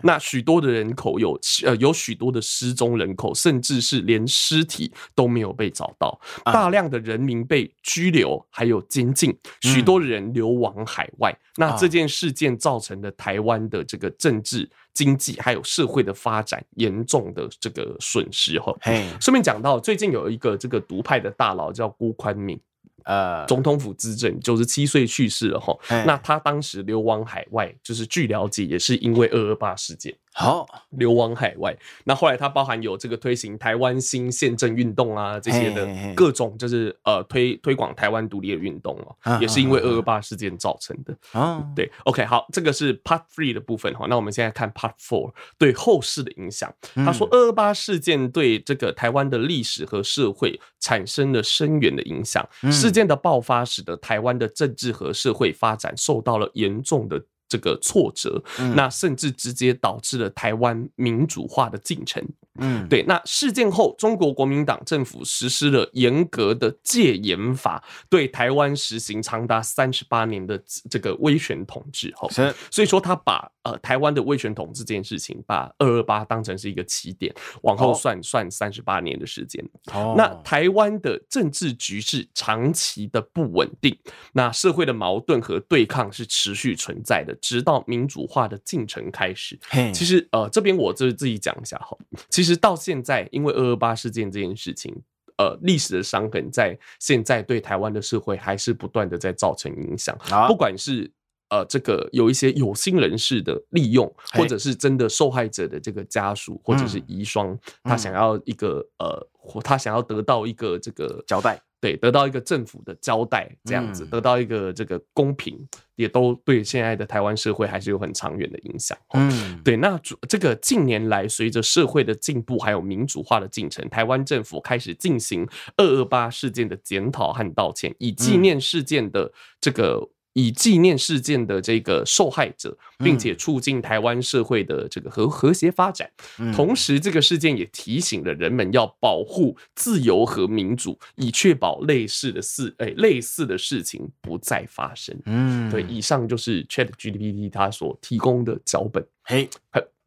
[0.02, 11.38] 那许多的人口有呃有许多的失踪人口，甚至是连尸体都没有被找到，大量的人民被拘留，还有监禁，许多人流亡海外。
[11.58, 18.60] 那这件事件造成的台湾的这个政治、经济还有社会的发展严重的这个损失。
[18.60, 18.76] 哈，
[19.20, 22.60] 顺便讲到，最近有一个这个独派的大佬叫辜宽敏。
[23.04, 25.76] 呃，总统府资政，九十七岁去世了哈。
[26.06, 30.16] 那他当时流亡海外，就是据了解也是因为二二八事件。
[30.34, 31.76] 好，流亡海外。
[32.06, 41.14] 那后来它包含有这个推行台湾新宪政运动啊，这些的各种就是呃推推广台湾独立的运动哦，也是因为二二八事件造成的。
[41.34, 44.06] 哦，对，OK，好，这个是 Part Three 的部分哈。
[44.10, 46.74] 那我们现在看 Part Four 对后世的影响。
[46.96, 52.48] 他说二二八事件对这个台湾的历史和社会产生了深远的影响。
[52.72, 57.22] 事件的爆发使得台湾的政治和社会发展受到了严重的。
[57.52, 58.42] 这个挫折，
[58.78, 62.26] 那甚至直接导致了台湾民主化的进程。
[62.60, 63.04] 嗯，对。
[63.04, 72.14] 那事件后，中国国民党政府实施了严格的戒严法，对台湾实行长达三十八年的这个威权统治。
[72.16, 72.30] 后，
[72.70, 79.64] 所以说他把呃台湾的威权统治这件事情，把二二八当成是一个起点，往后算算三十八年的时间。
[79.94, 83.98] 哦，那台湾的政治局势长期的不稳定，
[84.34, 87.36] 那社会的矛盾和对抗是持续存在的。
[87.42, 89.60] 直到民主化的进程开始，
[89.94, 91.98] 其实呃，这边我就自己讲一下哈。
[92.30, 94.96] 其实到现在，因为二二八事件这件事情，
[95.38, 100.18] 呃，历史的伤痕在现在对台湾的社会还是不断的在造成影响。
[100.48, 101.12] 不管是
[101.52, 109.28] 呃这个有一些有心人士的利用，或者是真的受害者的这个家属或者是遗孀，他想要一个呃，
[109.62, 111.62] 他想要得到一个这个交代。
[111.82, 118.96] 对，得到一个政府的交代，这样子，得到一个这个公平，也都对现在的台湾社会还是有很长远的影响。
[119.16, 119.76] 嗯，对。
[119.78, 130.08] 那这个近年来，随着社会的进步还有民主化的进程，台湾政府开始进行二二八事件的检讨和道歉，以纪念事件的这个。
[130.34, 136.10] 以纪念事件的这个受害者，并且促进台湾社会的这个和和谐发展。
[136.54, 145.18] 同时，这个事件也提醒了人们要保护自由和民主，以确保类似的事诶类似的事情不再发生。
[145.26, 149.06] 嗯，对，以上就是 ChatGPT 它所提供的脚本。
[149.24, 149.50] 嘿。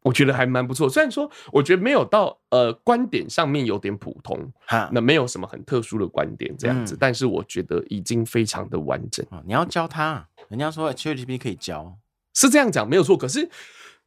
[0.05, 9.25] 我觉得还蛮不错，虽然说我觉得没有到呃观点上面有点普通，哈，那没有什么很特殊的观点这样子，嗯、但是我觉得已经非常的完整。
[9.47, 11.97] 你要教他，人家说 ChatGPT 可以教，
[12.35, 13.17] 是这样讲没有错。
[13.17, 13.49] 可是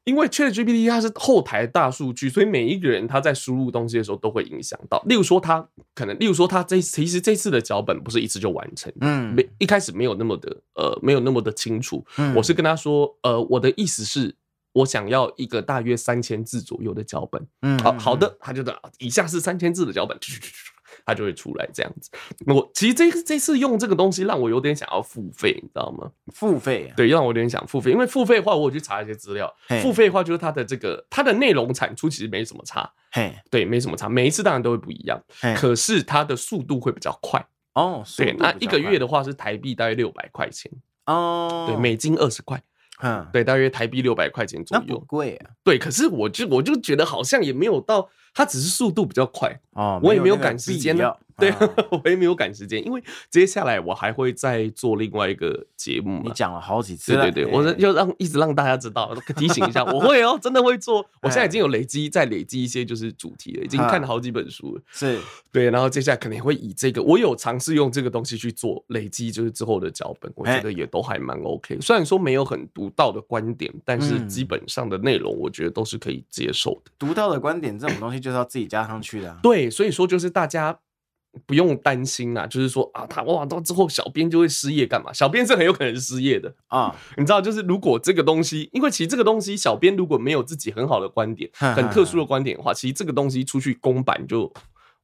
[0.04, 5.02] 因为 ChatGPT 它是后台大数据，所以每一个人他在输入东西的时候都会影响到。
[5.06, 12.06] 例如说他可能，例如说他这其实这次的脚本不是一次就完成，嗯，没一开始没有那么的呃没有那么的清楚。
[12.18, 14.32] 嗯、我是跟他说，呃，我的意思是。
[14.72, 20.16] 我想要一个大约三千字左右的脚本，嗯，好好的，他就的以下是三千字的脚本，
[21.04, 22.10] 他就会出来这样子。
[22.46, 26.10] 我其实这这次用这个东西让我有点想要付费，你知道吗？
[26.34, 29.52] 付费，对，让我有点想付费，因为付费的话，我去查一些资料，
[29.82, 35.20] 付费的话就是它的这个它的内容产出其实没什么差，嘿，对，没什么差，每一次当然都会不一样，
[35.56, 37.44] 可是它的速度会比较快
[37.74, 38.04] 哦。
[38.16, 40.70] 对，那一个月的话是台币大约六百块钱
[41.06, 42.62] 哦，对，美金二十块。
[43.02, 45.50] 嗯，对，大约台币六百块钱左右，贵啊。
[45.62, 51.12] 对，可是我就我就觉得好像也没有到它只是速度比较快哦，我也没有赶时间呢。
[51.38, 51.54] 对，
[51.90, 53.00] 我也没有赶时间，因为
[53.30, 56.20] 接下来我还会再做另外一个节目。
[56.24, 60.98] 你讲了好几次，对对对，我要让一直让大家知道， 提醒一下，我会哦，真的会做。
[61.22, 64.82] 我现在已经有累积，在累积一些就是主题了，已经看了好几本书了。
[64.90, 65.20] 是，
[65.52, 71.78] 对，然后接下来肯定会以这个，我有尝试用这个东西去做累积，就是之后的脚本，我觉得也都还蛮 OK。
[71.80, 76.90] 虽然说没有很独到的观点，但是基本上的内容，我觉得都是可以接受的。
[76.98, 79.38] 独到的观点这种东西就是要自己加上去的。
[79.42, 80.78] 对，所以说就是大家。
[81.46, 85.12] 不用担心啦，就是说啊，他哇到之后小编就会失业干嘛？
[85.12, 94.50] 小编是很有可能失业的啊， 你知道，就是如果这个东西，因为其实这个东西，小编如果没有自己很好的观点，很特殊的观点的话，其实这个东西出去公版就，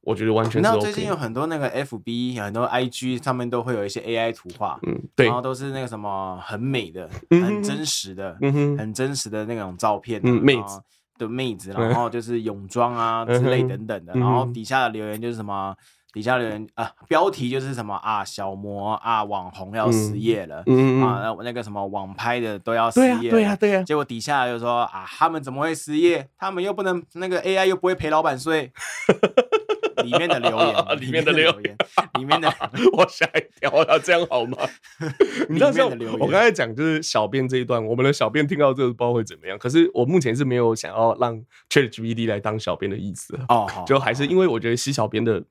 [0.01, 0.77] 我觉得完全是 OK。
[0.77, 10.81] 那最近有很多那个 FB，很多 IG 上面都会有一些 AI 图画，嗯，对，然后都是那个什么很美的、很真实的、很真实的那种照片，嗯，妹子
[11.17, 15.75] 的妹子， 然后就是泳装啊之类等等的，然后底下的留言就是什么。
[16.13, 26.25] 底下留言啊，标题就是什么啊，小模啊，网红要失业了，嗯嗯啊，那个什么网拍的都要失业了，对呀对呀，结果底下就说啊，他们怎么会失业？
[26.37, 28.71] 他们又不能那个 AI 又不会陪老板税。
[30.03, 31.75] 里面的留言， 里面的留言，
[32.19, 32.51] 里面的，
[32.93, 34.57] 我吓一跳，要这样好吗？
[35.49, 35.89] 你知道像
[36.19, 39.57] 我刚才讲，就是小编这一段，我们的小编听到这个不知道会怎么样。
[39.57, 45.43] 可是我目前是没有想要让 ChatGPT 来当小编的意思哦，就还是因为我觉得西小编的。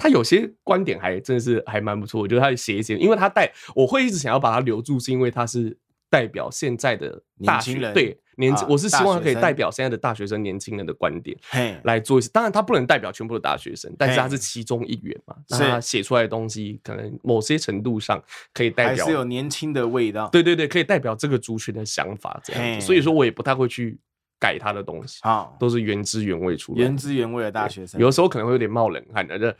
[0.00, 5.76] 他有些观点还真的是还蛮不错，我觉得他写一些，因为他带我会一直想要把他留住，是因为他是
[6.10, 11.36] 代表现在的大学人，对年轻，我是希望他可以代表现在的大学生、年轻人的观点
[11.82, 12.30] 来做一些。
[12.32, 15.34] 当然，他不能代表全部的大学生，但是他是其中一员嘛。
[15.50, 18.22] 那他写出来的东西，可能某些程度上
[18.54, 20.28] 可以代表，还是有年轻的味道。
[20.30, 22.86] 对对对，可以代表这个族群的想法这样子。
[22.86, 23.98] 所以说我也不太会去
[24.38, 28.00] 改他的东西，啊，都是原汁原味出来，原汁原味的大学生。
[28.00, 29.56] 有的时候可能会有点冒冷汗的，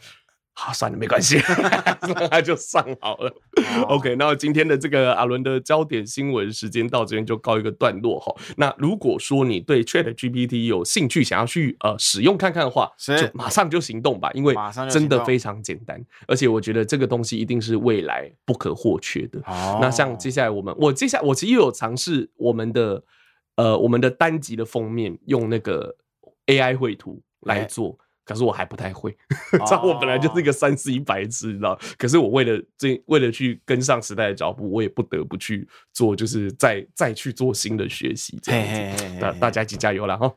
[0.59, 0.65] 这。
[0.65, 1.37] 好，算了，没关系，
[2.03, 3.33] 那他就上好了。
[3.87, 8.35] OK，那今天的这个阿伦的焦点新闻时间到这边就告一个段落哈。
[8.57, 14.53] 那如果说你对 ChatGPT 有兴趣，想要去呃使用看看的话，就马上就行动吧，因为
[14.91, 19.41] 真的非常简单，而且我觉得这个东西一定是未来不可或缺的。
[19.81, 23.05] 那像接下来我们，我接下来我其实有尝试我们的
[23.55, 25.95] 呃我们的单集的封面用那个
[26.47, 27.97] AI 绘图来做。
[28.29, 29.11] 可是我还不太会，
[29.65, 31.79] 知道我本来就是一个三 C 白痴，你知道？
[31.97, 39.19] 可是我为了这，为了去跟上时代的脚步，我也不得不去做，就是再再去做新的学习，这样子。
[39.19, 40.31] 大大家一起加油了哈！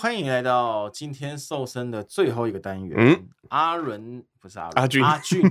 [0.00, 2.96] 欢迎来到今天瘦身的最后一个单元。
[2.98, 5.42] 嗯，阿伦不是阿伦，阿俊，阿俊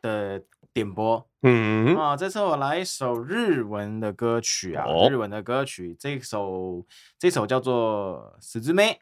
[0.00, 0.42] 的。
[0.75, 6.85] 点播，嗯啊，这次我来一首日文的歌曲啊，哦、日文的歌曲，这首
[7.19, 8.93] 这首叫做《すずめ》，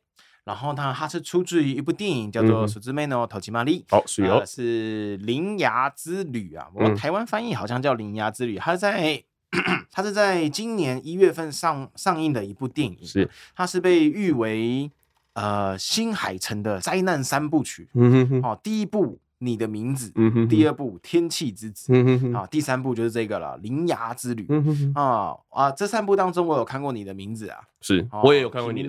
[0.46, 9.24] 然后它它是出自于一部电影，叫做《すずめの戸缔まり》，好，是有，是《铃芽之旅》啊，我台湾翻译好像叫《铃芽之旅》，它在
[9.92, 14.90] 它是在今年一月份上上映的一部电影，是，它是被誉为
[15.34, 19.20] 呃新海诚的灾难三部曲，嗯哼哼，哦，第一部。
[19.45, 20.13] 你的名字，
[20.49, 21.93] 第二部《天气之子》，
[22.37, 24.47] 啊，第三部就是这个了，《铃芽之旅》
[24.99, 25.71] 啊啊！
[25.71, 28.85] 这三部当中，我有看过你的名字啊，是我也有看过你。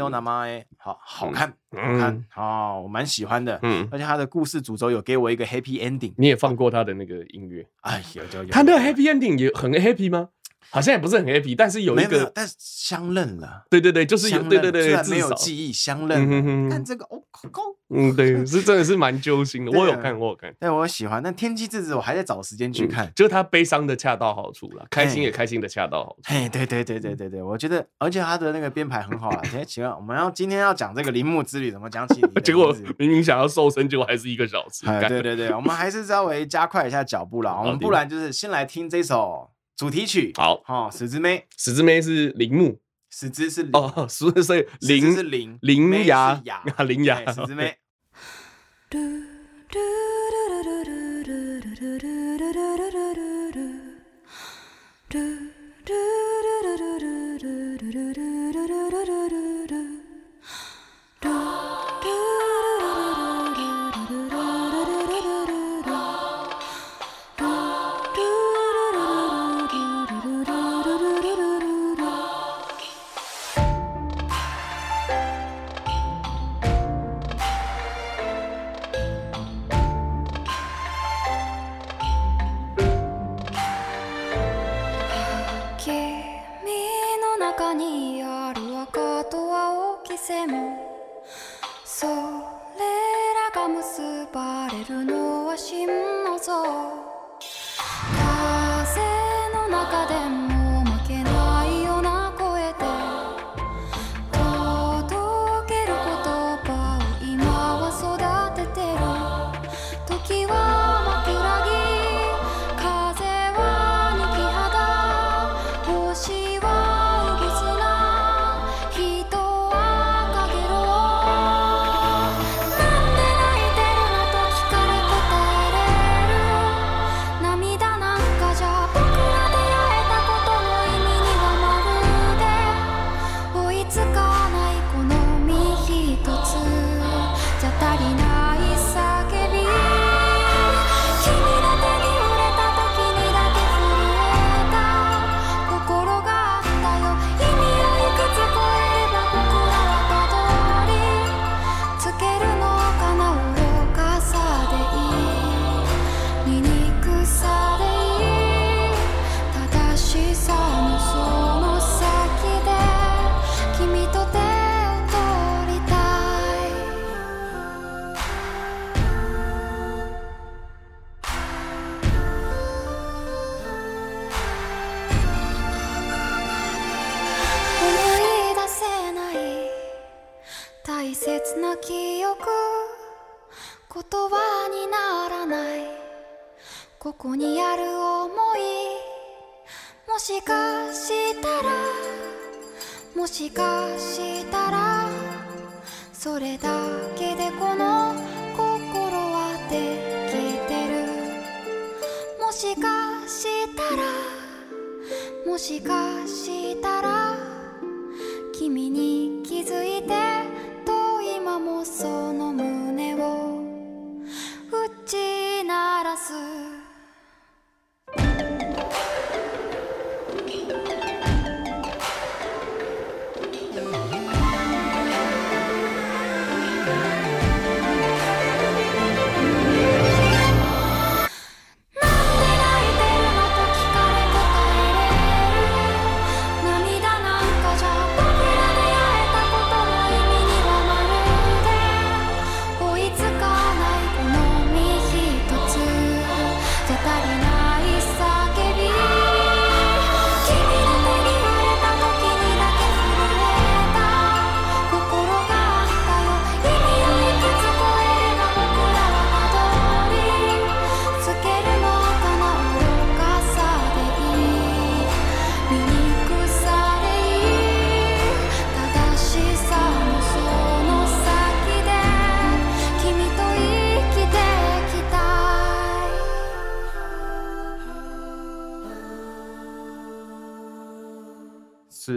[0.77, 10.29] 好好看，好看哦，我蛮喜欢的，嗯，而且他的故事主轴有给我一个 happy ending，你也放过他的那个音乐，哎，有有有，他那个 happy ending 也很 happy 吗？
[10.69, 13.65] 好像也不是很 happy，但是有一个，但是相认了。
[13.69, 16.69] 对对对，就是有，对对对，虽然没有记忆，相认。
[16.69, 19.71] 看这个，哦，高，嗯，对，是真的是蛮揪心的。
[19.71, 21.23] 我有看，我有看，对，我喜欢。
[21.23, 23.09] 但天气之子，我还在找时间去看。
[23.15, 26.21] 就是他悲伤的恰到好处了，开心也开心的恰到好处。
[26.25, 29.41] 嘿，对对对对对对，我觉得，而且他的那个编排很好啊。
[29.53, 32.21] 哎，请问我们要今天要讲这个铃木之旅，怎么讲起？
[32.43, 34.85] 结果明明想要瘦身，结果还是一个小时。
[35.07, 37.57] 对对对，我们还是稍微加快一下脚步了。
[37.57, 39.49] 我们不然就是先来听这首。
[39.75, 40.31] 主题曲。
[40.35, 46.41] 好，好，十之妹，十之妹是铃木，十之是哦，所以所以铃是铃，铃芽，
[46.87, 47.77] 铃芽，十之妹。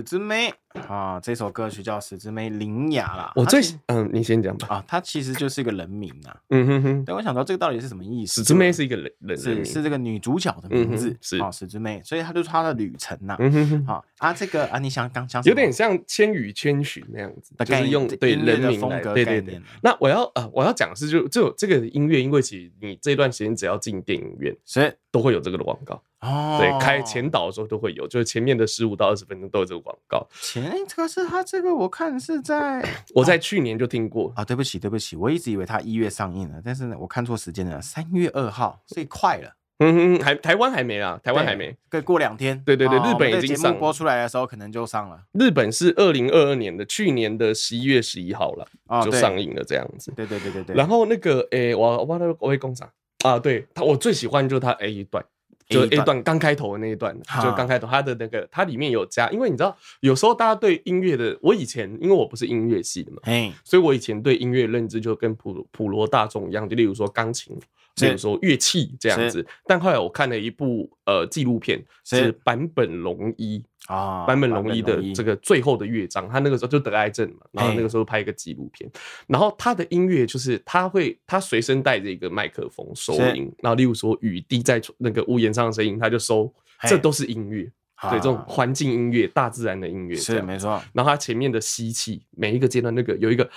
[0.08, 0.50] 之妹
[0.88, 3.30] 啊，这首歌曲叫十之妹铃芽啦。
[3.36, 4.66] 我最嗯，你先讲吧。
[4.68, 6.34] 啊，它其实就是一个人名啊。
[6.48, 7.04] 嗯哼哼。
[7.04, 8.36] 但我想到这个到底是什么意思？
[8.36, 11.14] 十之妹是一个人人是是这个女主角的名字。
[11.20, 13.36] 是啊，十之妹，所以她就是她的旅程呐。
[13.38, 13.86] 嗯哼哼。
[13.86, 19.60] 好啊，这个啊，你想刚讲有点像《千与千寻》那样子，就是用对人名风格对对对。
[19.82, 26.02] 那我要呃，我要讲的是就就这个音乐，因为其实你这段时间只要进电影院，所以都会有这个的广告。
[26.20, 30.26] 哦，对，开前导的时候都会有，就是前面的十五到二十分钟都有这个广告。
[30.40, 34.44] 前可是他这个我看是在， 我在去年就听过啊。
[34.44, 39.54] 对不起，对不起，我一直以为他一月上映了，但是呢，我看错时间了，三月二号，所以快了。
[39.80, 42.60] 嗯哼，还台湾还没啊，台湾还没，对，过两天。
[42.66, 45.22] 对对对，日本已经上，播出来的时候可能就上了。
[45.34, 48.66] 日本是二零二二年的去年的十一月十一号了，
[49.04, 50.12] 就上映了这样子。
[50.16, 50.74] 对对对对对。
[50.74, 52.90] 然后那个诶，我我我我会工厂
[53.24, 55.24] 啊，对他我最喜欢就是他 A 段。
[55.68, 56.22] 就 A 段。
[56.22, 63.18] 刚开头的那一段，就刚开头，它的那个它里面有加，因为你知道，有时候大家对音乐的，我以前因为我不是音乐系的嘛，
[63.64, 67.56] 所以我以前对音乐认知就跟普普罗大众一样，就例如说钢琴，
[67.96, 69.46] 例如说乐器这样子。
[69.66, 73.62] 但后来我看了一部呃纪录片，是坂本龙一。
[73.88, 78.88] 啊，坂本龙一的这个最后的乐章，他那个时候就得癌症嘛，然后那个时候拍一个纪录片，
[79.26, 87.62] 然后他的音乐就是他会他随身带着一个麦克风收音，然后例如说雨滴在那个屋檐上的声音，他就收，这都是音乐，
[88.10, 90.82] 对，这种环境音乐、大自然的音乐是没错。
[90.92, 93.48] 然后他前面的吸气，每一个阶段那个有一个，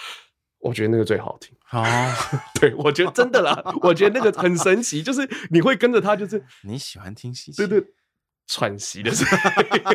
[0.59, 2.15] 我觉得那个最好听啊，
[2.57, 7.85] 对，我觉得真的啦，我觉得那个很神奇，就是你会跟着他，就是你喜欢听吸气，对对。
[8.47, 9.37] 喘息的时候，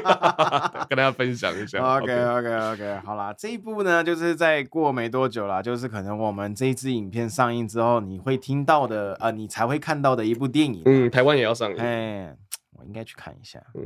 [0.88, 1.78] 跟大家分享一下。
[1.99, 10.82] OK OK OK，好啦，这一部呢，就是在过没多久啦，就是可能我们这一支影片上映之后，你会听到的，呃，你才会看到的一部电影。
[10.86, 11.76] 嗯，台湾也要上映。
[11.76, 12.34] 哎，
[12.72, 13.62] 我应该去看一下。
[13.74, 13.82] 嗯，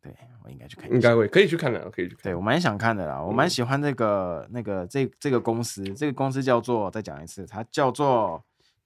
[0.00, 0.94] 对，我应该去看一下。
[0.94, 2.22] 应该会可以去看的，可以去看。
[2.22, 8.42] 对，我蛮想看的啦，我蛮喜欢这个那个这这个公司，这个公司叫做，再讲一次，它叫做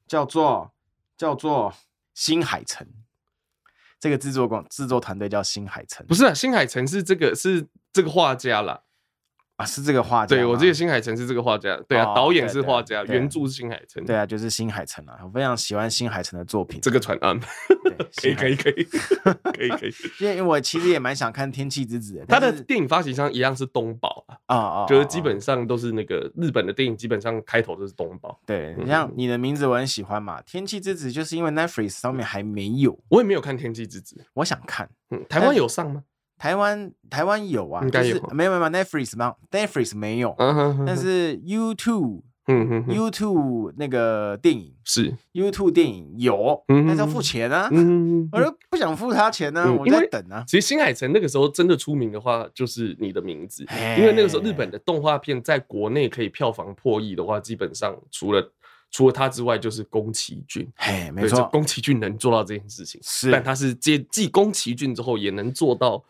[0.08, 0.72] 叫做
[1.16, 1.72] 叫做
[2.14, 2.86] 新海诚。
[4.00, 8.80] 这个制作公制作团队叫新海诚，不是啊，新海诚是这个是这个画家啦。
[9.58, 10.36] 啊，是这个画家。
[10.36, 14.04] 对，我记得新海诚是这个画家，对啊，导演是画家，原著是新海诚。
[14.04, 16.80] 对啊，就是新海诚啊，我非常喜欢新海诚的作品。
[16.80, 17.38] 这个传案，
[18.16, 19.92] 可以 可以可以可以可以。
[20.20, 28.40] 因为我其实也蛮想看《天气之子》的，他的电影发行商一样是东宝啊啊，就是基本上都是那个日本的电影，基本上开头都是东宝。
[28.46, 34.88] 对，你像你的名字我很喜欢嘛，《天气之子》就是因为 Netflix 上面还没有，我也没有看《天气之子》，我想看。
[35.10, 36.04] 嗯，台湾有上吗？
[36.38, 40.34] 台湾台湾有啊，应该有，没有没有 Netflix 吗？Netflix 没有，
[40.86, 45.12] 但是 YouTube，嗯 YouTube 那个电影是。
[45.34, 47.68] YouTube 电影有，但是要付钱啊，
[48.32, 50.44] 我就不想付他钱呢，我在等啊。
[50.46, 53.66] 其实新海诚那个时候真的出名的话，就是你的名字，
[53.98, 58.52] 因为那个时候日本的动画片在国内可以票房破亿的话，基本上除了
[58.92, 66.02] 除了他之外，就是宫崎骏，嘿，没错，宫崎骏能做到这件事情，是，但他是接继宫崎骏之后也能做到。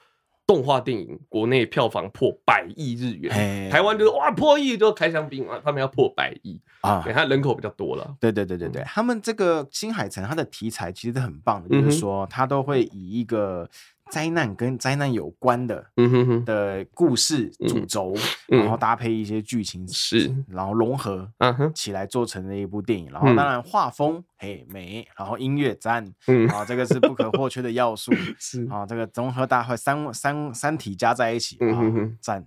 [0.49, 6.59] 动画电影国内票房破百亿日元，台湾就是哇破亿就开香槟啊，他们要破百亿。
[6.81, 8.17] 啊，因为他人口比较多了。
[8.19, 13.69] 对对对对对，他们这个新海诚他的题材其实是很棒的，就是说他都会以一个。
[14.11, 16.45] 灾难跟灾难有关的，嗯哼哼。
[16.45, 18.15] 的故事主轴，
[18.49, 21.73] 然后搭配一些剧情是，然后融合，嗯哼。
[21.75, 23.09] 起来做成的一部电影。
[23.11, 26.49] 然后当然画风嘿美，然后音乐赞，嗯。
[26.49, 28.67] 啊这个是不可或缺的要素， 是。
[28.71, 32.19] 啊这个综合大会三三三体加在一起，嗯哼哼。
[32.21, 32.47] 赞。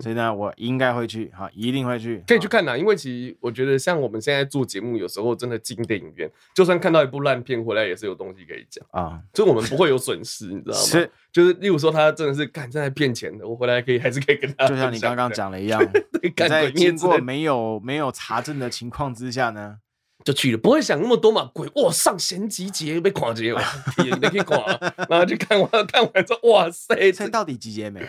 [0.00, 2.78] 所以呢，我应该会去哈，一定会去，可以去看呐。
[2.78, 9.18] 因为其实我觉得，像我们现在做节目，有时候真的进电影院，就算看到一部烂片回来，也是有东西可以讲啊。
[9.34, 10.80] 所以我们不会有损失，你知道吗？
[10.84, 14.68] 是，就是例如说，他真的是敢在骗钱的，我回来可以还是可以跟他。
[14.68, 15.82] 就像你刚刚讲的一样，
[16.48, 19.78] 在经过没有没有查证的情况之下呢，
[20.24, 21.50] 就去了，不会想那么多嘛。
[21.52, 23.60] 鬼哇，上弦集结被垮结了，
[23.98, 24.64] 你可以垮，
[25.08, 28.00] 然后就看完看完之后，哇塞，这到底集结没？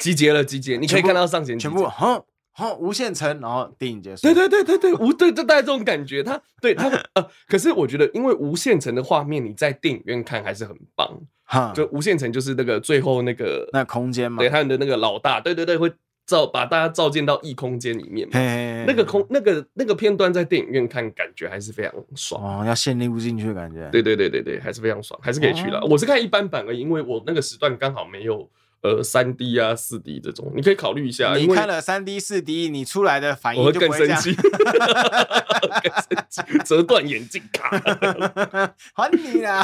[0.00, 4.22] 集结了，集结，你可以看到上弦全部，哈，好，无限城，然后电影结束。
[4.22, 11.06] 对对对对对，无对就带这种感觉，他对他 呃，可是我觉得，因为无限城的画面，你在电影院看还是很棒，
[11.44, 15.92] 哈，就无限城就是那个最后那个那空间嘛，对，他们的那个老大，对对对，会
[16.26, 18.40] 照把大家照进到异空间里面嘛，
[18.86, 22.42] 那个空那个那个片段在电影院看感觉还是非常爽。
[22.42, 25.80] 哦，要陷入进去的感觉，对对对对对，还是非常爽，还是可以去了。
[25.90, 28.48] 我是看一般版而已，因为我那个时段刚好没有。
[28.82, 31.34] 呃，三 D 啊，四 D 这种，你可以考虑一下。
[31.34, 37.70] 你看了三 D、四 D，你出来的反应就更生气，更生气，折断眼镜卡，
[38.94, 39.62] 还你啦！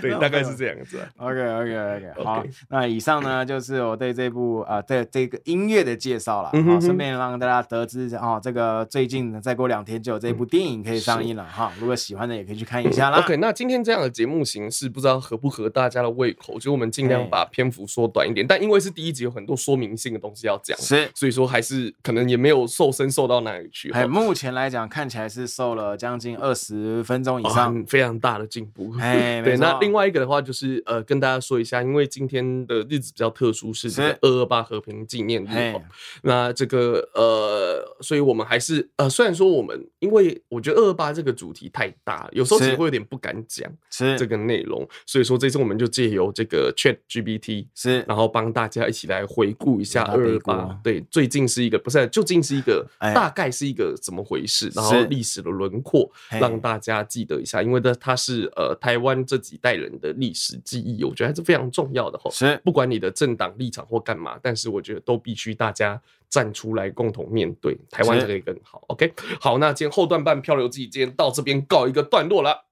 [0.00, 1.00] 对， 大概是这样子。
[1.16, 2.44] OK，OK，OK，好。
[2.68, 6.50] 那以上呢，就是我对这部啊，对这个音乐的介绍了。
[6.62, 11.72] 好，顺便让大家得知啊，这个最近再过两天就有这部电影可以上映了哈。
[11.80, 13.18] 如果喜欢的也可以去看一下啦。
[13.18, 16.56] OK，那今天这样的节目形式，不知道合不合大家的胃口？
[16.60, 23.90] 就我们尽量把篇幅缩短一点，但因为是第一集，有很多说明性的东西要讲，是，所以说还是可能也没有瘦身瘦到哪里去。
[23.92, 28.94] 哎，目前来讲看起来是瘦了将近二十分钟以上，非常大的进步。
[29.00, 35.74] 哎， 对，那另外一个的话就是呃，跟大家说一下，因为今天的日子比较特殊，是这个二二八和平纪念日。
[36.22, 48.01] 那这个呃，所以我们还是呃，虽然说我们，因为我觉得二二八这个主题太大，有时候其实会有点不敢讲是这个内容，所以说这次我们就借由这个 ChatGPT 是。
[48.06, 62.30] 然后帮大家一起来回顾一下二二八，对，最近是一个不是，究竟是一个 大概是一个怎么回事，然后历史的轮廓让大家记得一下，因为呢，它是呃台湾这几代人的历史记忆，我觉得还是非常重要的哈。
[62.30, 68.82] 是，不管你的政党立场或干嘛，但是我觉得都必须大家站出来共同面对，台湾才可以更好。
[68.88, 72.64] OK，好，那今天后段半漂流记今天到这边告一个段落了。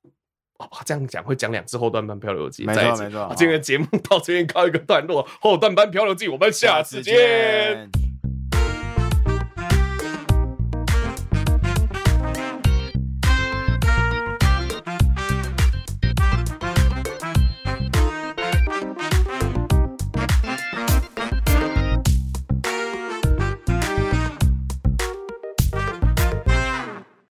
[0.65, 3.33] 哦，这样讲会讲两次后段班漂流记，没错没错。
[3.37, 7.91] 今天的节目到这边告一个段落，后段班漂流记，我们下次见。